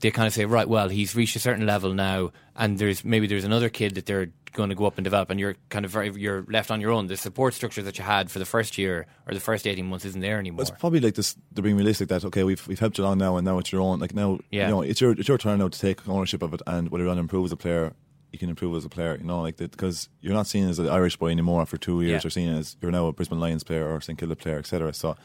[0.00, 3.26] they kind of say right well he's reached a certain level now and there's maybe
[3.26, 5.90] there's another kid that they're going to go up and develop and you're kind of
[5.92, 8.78] very you're left on your own the support structure that you had for the first
[8.78, 11.36] year or the first 18 months isn't there anymore It's probably like this.
[11.52, 13.80] They're being realistic that okay, we've we've helped you along now, and now it's your
[13.82, 14.00] own.
[14.00, 14.64] Like now, Yeah.
[14.64, 17.04] you know, it's your it's your turn now to take ownership of it, and whether
[17.04, 17.92] you want to improve as a player,
[18.32, 19.16] you can improve as a player.
[19.16, 22.00] You know, like that because you're not seen as an Irish boy anymore after two
[22.02, 22.10] years.
[22.10, 22.20] Yeah.
[22.24, 24.92] You're seen as you're now a Brisbane Lions player or St Kilda player, etc.
[24.92, 25.16] So,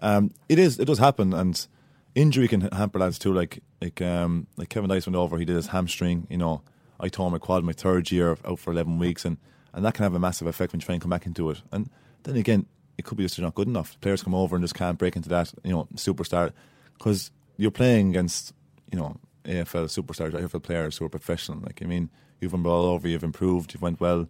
[0.00, 1.66] um, it is it does happen, and
[2.14, 3.32] injury can hamper lads too.
[3.32, 6.26] Like like um like Kevin Dyas went over, he did his hamstring.
[6.30, 6.62] You know,
[6.98, 9.36] I tore my quad my third year out for eleven weeks, and
[9.72, 11.62] and that can have a massive effect when you try and come back into it.
[11.70, 11.90] And
[12.22, 12.66] then again,
[12.98, 14.00] it could be just you're not good enough.
[14.00, 16.52] Players come over and just can't break into that, you know, superstar
[16.96, 18.52] because you're playing against,
[18.90, 21.60] you know, AFL superstars, AFL players who are professional.
[21.60, 22.10] Like, I mean,
[22.40, 24.28] you've been all over, you've improved, you've went well,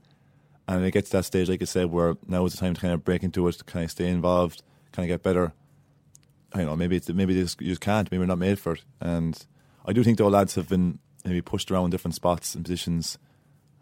[0.69, 2.81] and it gets to that stage, like I said, where now is the time to
[2.81, 5.53] kind of break into it, to kind of stay involved, kind of get better.
[6.53, 8.73] I don't know, maybe it's maybe this, you just can't, maybe you're not made for
[8.73, 8.85] it.
[9.01, 9.45] And
[9.85, 13.19] I do think though lads have been maybe pushed around different spots and positions,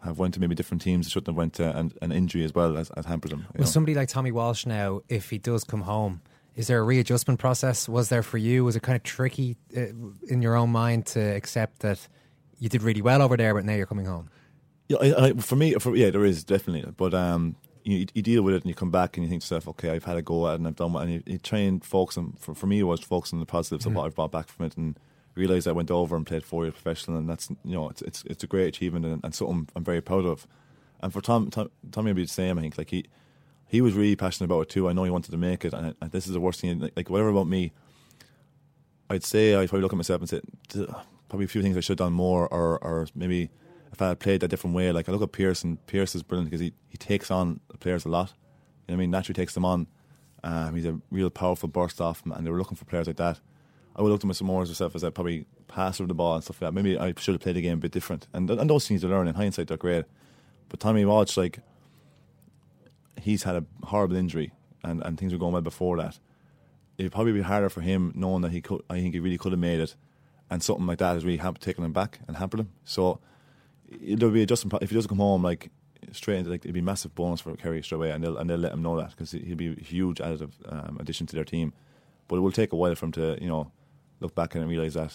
[0.03, 2.75] have went to maybe different teams shouldn't have went to, and an injury as well
[2.75, 3.45] has, has hampered them.
[3.53, 3.65] With know.
[3.65, 6.21] somebody like Tommy Walsh now, if he does come home,
[6.55, 7.89] is there a readjustment process?
[7.89, 8.63] Was there for you?
[8.63, 9.87] Was it kind of tricky uh,
[10.27, 12.07] in your own mind to accept that
[12.59, 14.29] you did really well over there, but now you're coming home?
[14.87, 18.43] Yeah, I, I, for me, for, yeah, there is definitely, but um, you, you deal
[18.43, 20.21] with it and you come back and you think to yourself, okay, I've had a
[20.21, 22.33] go at it and I've done what, and you, you try and focus on.
[22.39, 23.95] For, for me, it was focus on the positives of Mhm.
[23.95, 24.97] what I've brought back from it and
[25.33, 28.23] realize I went over and played four years professional, and that's you know it's it's,
[28.25, 30.47] it's a great achievement and, and something I'm very proud of.
[31.01, 32.57] And for Tom, Tom Tommy would be the same.
[32.57, 33.05] I think like he
[33.67, 34.87] he was really passionate about it too.
[34.87, 36.79] I know he wanted to make it, and, and this is the worst thing.
[36.79, 37.71] Like, like whatever about me,
[39.09, 40.85] I'd say I'd probably look at myself and say "Duh,
[41.29, 43.49] probably a few things I should have done more, or or maybe
[43.91, 44.91] if I had played that different way.
[44.91, 45.77] Like I look at Pearson.
[45.87, 48.33] Pearce is brilliant because he, he takes on players a lot.
[48.87, 49.87] You know I mean, naturally takes them on.
[50.43, 53.39] Um, he's a real powerful burst off, and they were looking for players like that.
[53.95, 56.35] I would look to myself more as myself as I probably pass over the ball
[56.35, 56.73] and stuff like that.
[56.73, 58.27] Maybe I should have played the game a bit different.
[58.33, 60.05] And and those things you learn in hindsight they're great.
[60.69, 61.59] But Tommy Walsh, like
[63.19, 64.51] he's had a horrible injury
[64.83, 66.19] and, and things were going well before that.
[66.97, 68.81] It'd probably be harder for him knowing that he could.
[68.89, 69.95] I think he really could have made it,
[70.49, 72.71] and something like that has really hampered, taken him back and hampered him.
[72.83, 73.19] So
[73.89, 74.81] there'll be adjustment.
[74.81, 75.69] If he doesn't come home like
[76.11, 78.57] straight into like it'd be massive bonus for Kerry straight away, and they'll and they'll
[78.57, 81.73] let him know that because he'll be a huge additive um, addition to their team.
[82.27, 83.71] But it will take a while for him to you know
[84.19, 85.13] look back and realize that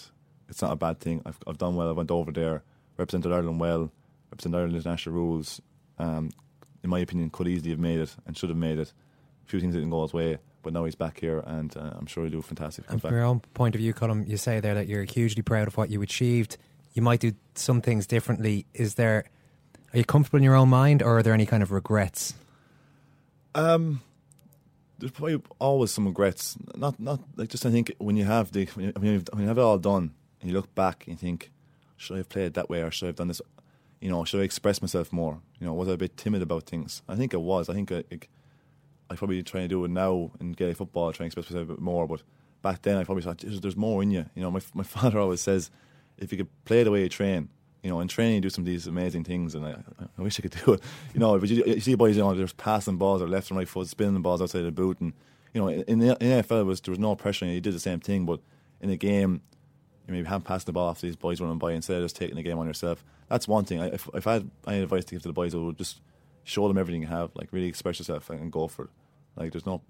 [0.49, 1.21] it's not a bad thing.
[1.25, 1.89] I've I've done well.
[1.89, 2.63] I went over there,
[2.97, 3.91] represented Ireland well,
[4.31, 5.61] represented Ireland international rules.
[5.97, 6.31] Um,
[6.83, 8.91] in my opinion, could easily have made it and should have made it.
[9.45, 12.05] A few things didn't go his way, but now he's back here, and uh, I'm
[12.05, 12.85] sure he'll do a fantastic.
[12.89, 13.15] And from back.
[13.15, 15.89] your own point of view, Colm, you say there that you're hugely proud of what
[15.89, 16.57] you achieved.
[16.93, 18.65] You might do some things differently.
[18.73, 19.25] Is there?
[19.93, 22.33] Are you comfortable in your own mind, or are there any kind of regrets?
[23.53, 24.01] Um,
[25.01, 26.57] there's probably always some regrets.
[26.75, 29.41] Not, not like just I think when you have the when you, when you when
[29.41, 31.51] you have it all done and you look back and you think,
[31.97, 33.41] should I have played that way or should I have done this?
[33.99, 35.41] You know, should I express myself more?
[35.59, 37.01] You know, was I a bit timid about things?
[37.07, 37.69] I think I was.
[37.69, 38.03] I think I,
[39.11, 41.73] I probably try to do it now in Gaelic football, try and express myself a
[41.73, 42.07] bit more.
[42.07, 42.21] But
[42.61, 44.25] back then, I probably thought "There's- there's more in you.
[44.35, 45.69] You know, my my father always says,
[46.17, 47.49] if you could play the way you train,
[47.83, 49.75] you know, in training you do some of these amazing things, and I,
[50.17, 50.81] I wish I could do it.
[51.13, 53.57] You know, but you, you see boys, you know, they're passing balls or left and
[53.57, 55.13] right foot, spinning the balls outside the boot, and
[55.53, 57.45] you know, in the in NFL, it was there was no pressure.
[57.45, 58.39] You did the same thing, but
[58.79, 59.41] in a game,
[60.07, 62.35] you maybe haven't passed the ball off these boys running by instead of just taking
[62.35, 63.03] the game on yourself.
[63.27, 63.81] That's one thing.
[63.81, 66.01] I, if, if I had any advice to give to the boys, I would just
[66.43, 68.89] show them everything you have, like really express yourself and go for it.
[69.35, 69.81] Like there's no,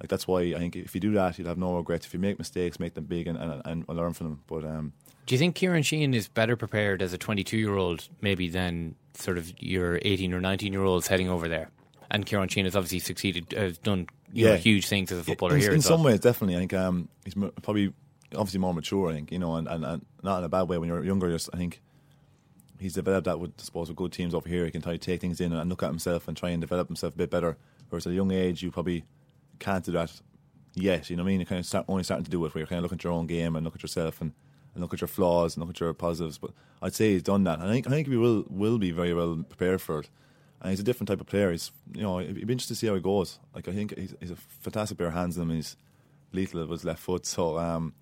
[0.00, 2.06] like that's why I think if you do that, you'll have no regrets.
[2.06, 4.40] If you make mistakes, make them big and and, and learn from them.
[4.46, 4.92] But um,
[5.26, 8.94] Do you think Ciarán Sheehan is better prepared as a 22 year old maybe than
[9.14, 11.70] sort of your 18 or 19 year olds heading over there?
[12.10, 15.56] And Ciarán Sheehan has obviously succeeded, has done you know, huge things as a footballer
[15.56, 15.72] in, here.
[15.72, 16.56] In some ways, definitely.
[16.56, 17.92] I think um, he's probably
[18.34, 19.10] obviously more mature.
[19.10, 20.78] I think you know, and, and, and not in a bad way.
[20.78, 21.80] When you're younger, just I think
[22.78, 24.64] he's developed that with I suppose with good teams over here.
[24.64, 26.88] He can try to take things in and look at himself and try and develop
[26.88, 27.56] himself a bit better.
[27.88, 29.04] Whereas at a young age, you probably
[29.58, 30.12] can't do that
[30.74, 31.10] yet.
[31.10, 31.40] You know what I mean?
[31.40, 33.04] You're kind of start, only starting to do it where you're kind of looking at
[33.04, 34.32] your own game and look at yourself and,
[34.74, 36.38] and look at your flaws and look at your positives.
[36.38, 36.50] But
[36.82, 37.60] I'd say he's done that.
[37.60, 40.10] And I think I think he will will be very well prepared for it.
[40.60, 41.50] And he's a different type of player.
[41.50, 43.38] He's you know it'd be interesting to see how he goes.
[43.54, 45.50] Like I think he's, he's a fantastic pair of hands him.
[45.50, 45.76] He's
[46.32, 47.26] lethal with his left foot.
[47.26, 47.94] So um,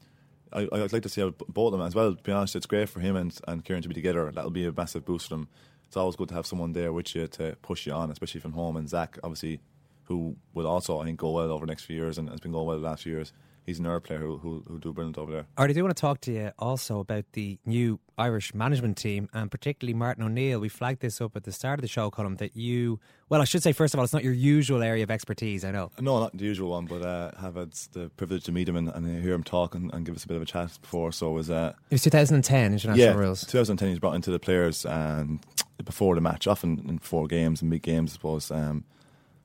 [0.57, 2.15] I, I'd like to see how both of them as well.
[2.15, 4.33] To be honest, it's great for him and, and Kieran to be together.
[4.35, 5.49] That'll be a massive boost for them.
[5.87, 8.53] It's always good to have someone there with you to push you on, especially from
[8.53, 8.77] home.
[8.77, 9.61] And Zach, obviously,
[10.05, 12.53] who will also, I think, go well over the next few years and has been
[12.53, 13.33] going well the last few years.
[13.67, 15.47] He's another player who who who do brilliant over there.
[15.59, 19.29] Alright, I do want to talk to you also about the new Irish management team
[19.35, 20.61] and particularly Martin O'Neill.
[20.61, 23.45] We flagged this up at the start of the show, Colm, that you, well, I
[23.45, 25.91] should say, first of all, it's not your usual area of expertise, I know.
[26.01, 28.89] No, not the usual one, but uh, have had the privilege to meet him and,
[28.89, 31.11] and hear him talk and, and, give us a bit of a chat before.
[31.11, 31.51] So it was.
[31.51, 33.45] Uh, it was 2010 international yeah, rules.
[33.45, 33.89] 2010.
[33.89, 35.45] He's brought into the players and
[35.85, 38.51] before the match, often in four games and big games, I suppose.
[38.53, 38.85] Um,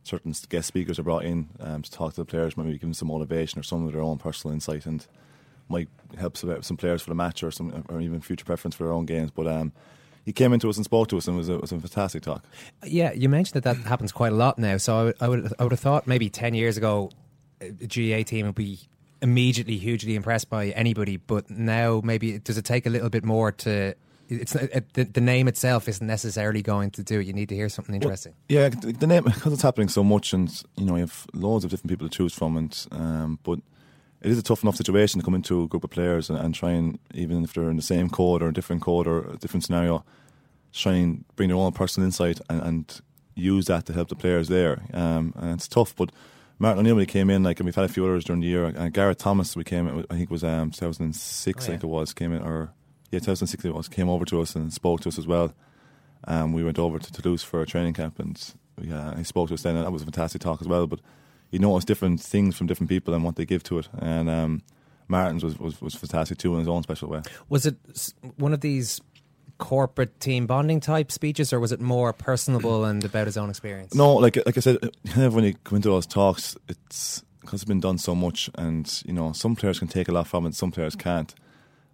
[0.04, 2.94] certain guest speakers are brought in um, to talk to the players, maybe give them
[2.94, 5.06] some motivation or some of their own personal insight, and
[5.70, 5.88] might
[6.18, 9.06] help some, players for the match or some or even future preference for their own
[9.06, 9.32] games.
[9.32, 9.72] But um,
[10.26, 12.44] he came into us and spoke to us, and was a, was a fantastic talk.
[12.84, 14.78] Yeah, you mentioned that that happens quite a lot now.
[14.78, 17.10] So I would, I would I would have thought maybe ten years ago,
[17.60, 18.80] a GA team would be
[19.22, 23.52] immediately hugely impressed by anybody, but now maybe does it take a little bit more
[23.52, 23.94] to
[24.32, 27.28] it's it, the, the, name itself isn't necessarily going to do it.
[27.28, 28.34] You need to hear something interesting.
[28.50, 31.66] Well, yeah, the, name because it's happening so much, and you know you have loads
[31.66, 33.60] of different people to choose from, and um, but
[34.22, 36.54] it is a tough enough situation to come into a group of players and, and,
[36.54, 39.38] try and even if they're in the same code or a different code or a
[39.38, 40.06] different scenario,
[40.72, 43.02] try and bring their own personal insight and, and
[43.36, 44.84] use that to help the players there.
[44.94, 46.12] Um, and it's tough, but.
[46.60, 48.48] Martin O'Neill when he came in, like, and we've had a few others during the
[48.48, 48.66] year.
[48.68, 51.68] Uh, Gareth Thomas, we came, in, I think it was um, 2006, oh, yeah.
[51.68, 52.72] I think it was, came in, or
[53.12, 55.54] yeah, 2006 it was, came over to us and spoke to us as well.
[56.26, 59.50] Um, we went over to Toulouse for a training camp and we, uh, he spoke
[59.50, 60.88] to us then, and that was a fantastic talk as well.
[60.88, 61.00] But
[61.50, 63.90] you notice different things from different people and what they give to it.
[63.98, 64.62] And um,
[65.08, 67.22] Martin's was, was, was fantastic too in his own special way.
[67.50, 67.76] Was it
[68.38, 69.02] one of these
[69.58, 73.94] corporate team bonding type speeches, or was it more personable and about his own experience?
[73.94, 74.78] No, like like I said,
[75.16, 79.02] of when you come into those talks, it's because it's been done so much, and
[79.06, 81.34] you know some players can take a lot from it, some players can't.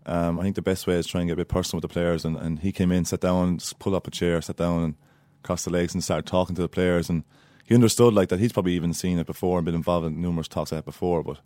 [0.07, 1.93] Um, I think the best way is try and get a bit personal with the
[1.93, 2.25] players.
[2.25, 4.95] And, and he came in, sat down, pulled up a chair, sat down and
[5.43, 7.09] crossed the legs and started talking to the players.
[7.09, 7.23] And
[7.65, 10.47] he understood like that he's probably even seen it before and been involved in numerous
[10.47, 11.23] talks like that before.
[11.23, 11.39] But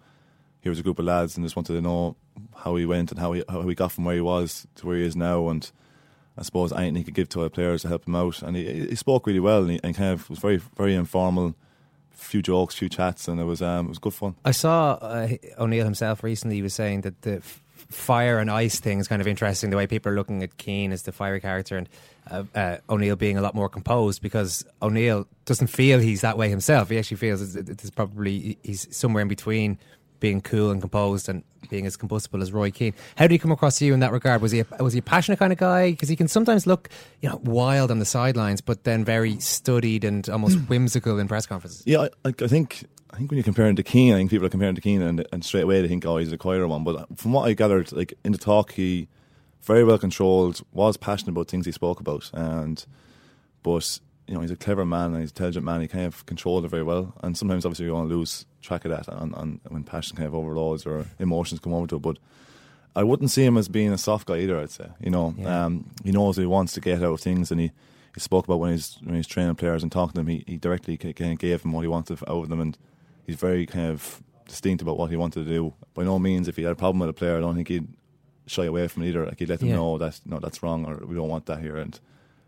[0.62, 2.16] here was a group of lads and just wanted to know
[2.58, 4.98] how he went and how he how he got from where he was to where
[4.98, 5.50] he is now.
[5.50, 5.70] And
[6.38, 8.42] I suppose anything he could give to our players to help him out.
[8.44, 11.56] And he, he spoke really well and, he, and kind of was very very informal
[12.22, 14.36] few jokes, few chats, and it was um, it was good fun.
[14.46, 16.56] I saw uh, O'Neill himself recently.
[16.56, 17.42] He was saying that the
[17.90, 19.70] fire and ice thing is kind of interesting.
[19.70, 21.90] The way people are looking at Keane as the fiery character and
[22.30, 26.50] uh, uh, O'Neill being a lot more composed because O'Neill doesn't feel he's that way
[26.50, 26.90] himself.
[26.90, 29.78] He actually feels it's, it's probably he's somewhere in between
[30.20, 32.94] being cool and composed and being as combustible as Roy Keane.
[33.18, 34.42] How did he come across to you in that regard?
[34.42, 35.92] Was he a, was he a passionate kind of guy?
[35.92, 36.90] Because he can sometimes look,
[37.22, 41.46] you know, wild on the sidelines, but then very studied and almost whimsical in press
[41.46, 41.84] conferences.
[41.86, 44.50] Yeah, I, I think I think when you're comparing to Keane, I think people are
[44.50, 46.84] comparing to Keane, and, and straight away they think, oh, he's a quieter one.
[46.84, 49.10] But from what I gathered, like in the talk, he
[49.62, 52.86] very well controlled, was passionate about things he spoke about, and
[53.64, 55.82] but you know he's a clever man, and he's an intelligent man.
[55.82, 58.86] He kind of controlled it very well, and sometimes obviously you want to lose track
[58.86, 62.02] of that on, on when passion kind of overloads or emotions come over to it.
[62.02, 62.18] But
[62.96, 64.60] I wouldn't see him as being a soft guy either.
[64.60, 65.66] I'd say, you know, yeah.
[65.66, 67.72] um, he knows he wants to get out of things, and he.
[68.14, 70.28] He spoke about when he's when he's training players and talking to them.
[70.28, 72.78] He, he directly kind of gave them what he wanted out of them, and
[73.32, 75.74] he's very kind of distinct about what he wanted to do.
[75.94, 77.88] By no means, if he had a problem with a player, I don't think he'd
[78.46, 79.26] shy away from it either.
[79.26, 79.76] Like he'd let them yeah.
[79.76, 81.98] know that no, that's wrong, or we don't want that here, and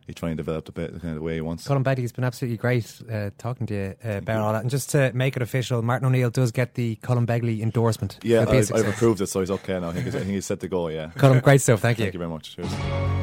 [0.06, 1.66] he's trying to develop the, bit, the kind of way he wants.
[1.66, 4.62] Colm Begley, it's been absolutely great uh, talking to you uh, about all that.
[4.62, 8.20] And just to make it official, Martin O'Neill does get the Colm Begley endorsement.
[8.22, 9.90] Yeah, I've, I've, approved it, so he's okay now.
[9.90, 10.90] I think, he's, I think he's set to go.
[10.90, 11.80] Yeah, Colm, great stuff.
[11.80, 12.06] Thank you.
[12.06, 12.56] Thank you very much.
[12.56, 13.23] Cheers.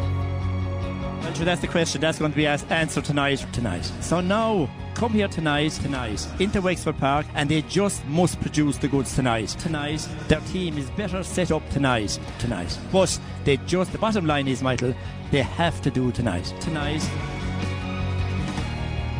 [1.34, 2.00] Sure, that's the question.
[2.00, 3.46] That's going to be answered tonight.
[3.52, 3.84] Tonight.
[4.00, 8.88] So now, come here tonight, tonight, into Wexford Park, and they just must produce the
[8.88, 9.48] goods tonight.
[9.48, 12.18] Tonight, their team is better set up tonight.
[12.38, 12.78] Tonight.
[12.92, 14.94] But they just, the bottom line is, Michael,
[15.30, 16.52] they have to do tonight.
[16.60, 17.08] Tonight.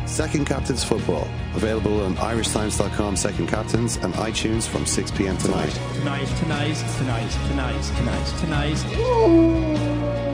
[0.05, 1.25] Second Captains Football.
[1.55, 5.37] Available on irishtimes.com second captains and iTunes from 6 p.m.
[5.37, 5.71] tonight.
[5.93, 8.77] Tonight, tonight, tonight, tonight, tonight, tonight.
[8.77, 10.30] tonight.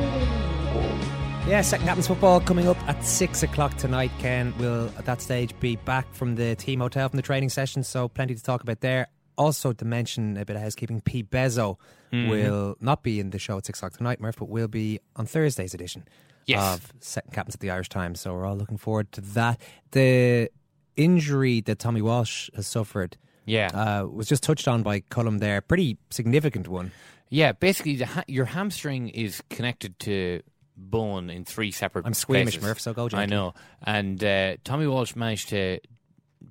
[1.48, 4.12] Yeah, second captain's football coming up at six o'clock tonight.
[4.20, 7.84] Ken will at that stage be back from the team hotel from the training session,
[7.84, 9.08] so plenty to talk about there.
[9.38, 11.78] Also, to mention a bit of housekeeping, Pete Bezo
[12.12, 12.30] mm-hmm.
[12.30, 15.26] will not be in the show at six o'clock tonight, Murph, but will be on
[15.26, 16.04] Thursday's edition
[16.48, 16.76] yes.
[16.76, 18.20] of Second Captains at the Irish Times.
[18.20, 19.62] So we're all looking forward to that.
[19.92, 20.50] The
[20.98, 25.62] injury that Tommy Walsh has suffered, yeah, uh, was just touched on by Colm there.
[25.62, 26.92] Pretty significant one.
[27.30, 30.42] Yeah, basically, ha- your hamstring is connected to
[30.78, 32.06] bone in three separate.
[32.06, 32.64] I'm squeamish, places.
[32.64, 32.80] Murph.
[32.80, 33.10] So go.
[33.10, 33.24] Gently.
[33.24, 33.54] I know.
[33.84, 35.80] And uh, Tommy Walsh managed to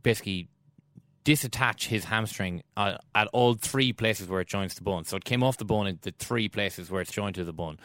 [0.03, 0.49] basically
[1.25, 5.05] disattach his hamstring uh, at all three places where it joins the bone.
[5.05, 7.53] So it came off the bone at the three places where it's joined to the
[7.53, 7.79] bone.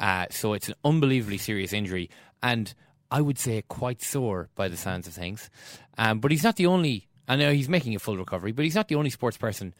[0.00, 2.08] Uh, so it's an unbelievably serious injury.
[2.42, 2.72] And
[3.10, 5.50] I would say, quite sore by the sounds of things.
[5.98, 7.08] Um, but he's not the only.
[7.28, 9.74] I know he's making a full recovery, but he's not the only sports person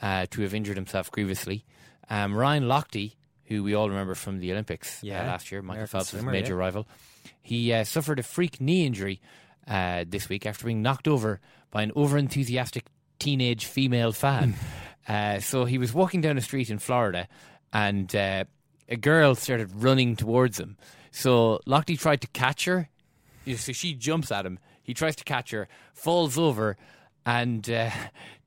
[0.00, 1.64] uh, to have injured himself grievously.
[2.08, 3.14] Um, Ryan Lochte,
[3.52, 6.54] who we all remember from the Olympics uh, last year, Michael American Phelps' swimmer, major
[6.54, 6.60] yeah.
[6.60, 6.86] rival,
[7.42, 9.20] he uh, suffered a freak knee injury
[9.68, 11.40] uh, this week after being knocked over
[11.70, 12.82] by an overenthusiastic
[13.18, 14.54] teenage female fan.
[15.08, 17.28] uh, so he was walking down a street in Florida,
[17.72, 18.44] and uh,
[18.88, 20.76] a girl started running towards him.
[21.10, 22.88] So Lochte tried to catch her.
[23.56, 24.58] So she jumps at him.
[24.82, 26.76] He tries to catch her, falls over,
[27.26, 27.90] and uh,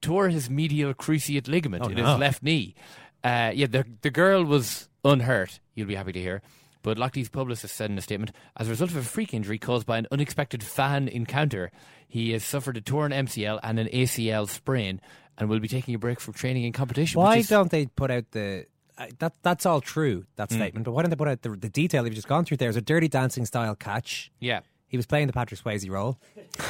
[0.01, 2.06] tore his medial cruciate ligament Oh, in no.
[2.12, 2.76] his left knee.
[3.24, 5.60] Uh, yeah, the the girl was unhurt.
[5.76, 6.41] You'll be happy to hear.
[6.82, 9.88] But Lochte's publicist said in a statement, as a result of a freak injury caused
[9.88, 11.72] by an unexpected fan encounter,
[12.08, 15.01] he has suffered a torn MCL and an ACL sprain,
[15.38, 17.20] and will be taking a break from training and competition.
[17.20, 18.68] Why is, don't they put out the?
[18.97, 20.26] Uh, that that's all true.
[20.38, 20.53] That Mm.
[20.56, 22.58] statement, but why don't they put out the, the detail you've just gone through?
[22.58, 24.32] There's a dirty dancing style catch.
[24.39, 24.60] Yeah.
[24.88, 26.18] He was playing the Patrick Swayze role.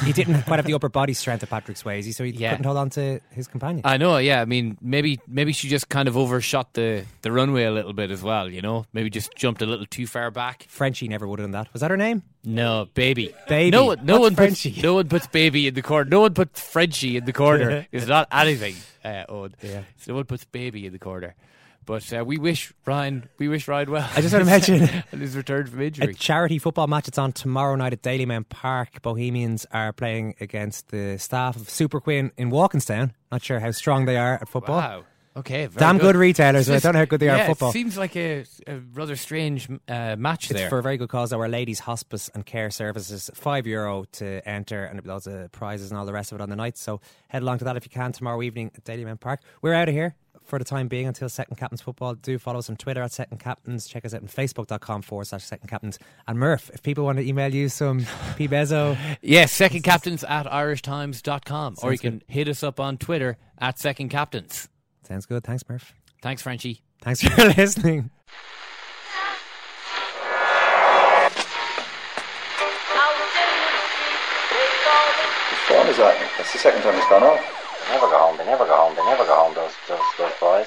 [0.04, 2.50] He didn't quite have the upper body strength of Patrick Swayze, so he Yeah.
[2.50, 3.82] couldn't hold on to his companion.
[3.84, 4.40] I know, yeah.
[4.40, 8.10] I mean, maybe maybe she just kind of overshot the, the runway a little bit
[8.10, 8.48] as well.
[8.50, 10.64] You know, maybe just jumped a little too far back.
[10.68, 11.72] Frenchie never would have done that.
[11.72, 12.22] Was that her name?
[12.42, 13.70] No, baby, Baby.
[13.70, 14.80] No, one- no What's one puts Frenchie?
[14.82, 16.08] no one puts baby in the corner.
[16.08, 17.86] No one puts Frenchie in the corner.
[17.92, 18.76] it's not anything.
[19.04, 19.54] Uh, Owen.
[19.62, 19.82] Yeah.
[19.98, 21.34] So no one puts baby in the corner.
[21.86, 24.10] But uh, we wish Ryan, we wish Ryan well.
[24.14, 24.82] I just want to mention
[25.12, 26.10] on his return from injury.
[26.10, 27.06] a charity football match.
[27.08, 29.00] It's on tomorrow night at Dalymount Park.
[29.02, 33.12] Bohemians are playing against the staff of Superquinn in Walkinstown.
[33.30, 34.76] Not sure how strong they are at football.
[34.78, 35.04] Wow.
[35.36, 35.66] Okay.
[35.66, 37.68] very Damn good retailers, but I don't know how good they are at football.
[37.68, 40.70] It seems like a, a rather strange uh, match It's there.
[40.70, 41.30] for a very good cause.
[41.32, 45.90] Our Ladies Hospice and Care Services, five euro to enter, and there'll loads of prizes
[45.90, 46.78] and all the rest of it on the night.
[46.78, 49.40] So head along to that if you can tomorrow evening at Dalymount Park.
[49.60, 50.16] We're out of here
[50.46, 52.14] for the time being until Second Captains Football.
[52.14, 53.86] Do follow us on Twitter at Second Captains.
[53.86, 55.98] Check us out on Facebook.com forward slash Second Captains.
[56.26, 60.46] And Murph, if people want to email you some P Bezo, Yes, second captains at
[60.46, 61.76] irishtimes.com.
[61.82, 64.68] Or you Sounds can hit us up on Twitter at second captains.
[65.02, 65.44] sounds good.
[65.44, 65.92] Thanks, Murph.
[66.22, 66.82] Thanks, Frenchie.
[67.02, 68.10] Thanks for listening.
[75.50, 76.16] Whose phone is that?
[76.36, 77.65] That's the second time it's gone off.
[77.88, 80.66] Never go home, they never go home, they never go home, those, those, those boys.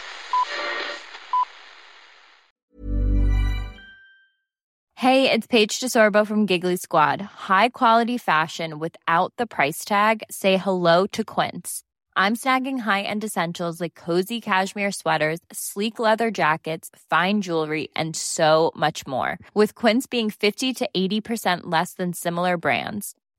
[4.96, 7.22] Hey, it's Paige DeSorbo from Giggly Squad.
[7.22, 10.24] High quality fashion without the price tag.
[10.30, 11.84] Say hello to Quince.
[12.18, 18.74] I'm snagging high-end essentials like cozy cashmere sweaters, sleek leather jackets, fine jewelry, and so
[18.76, 19.40] much more.
[19.54, 23.16] With Quince being 50 to 80% less than similar brands.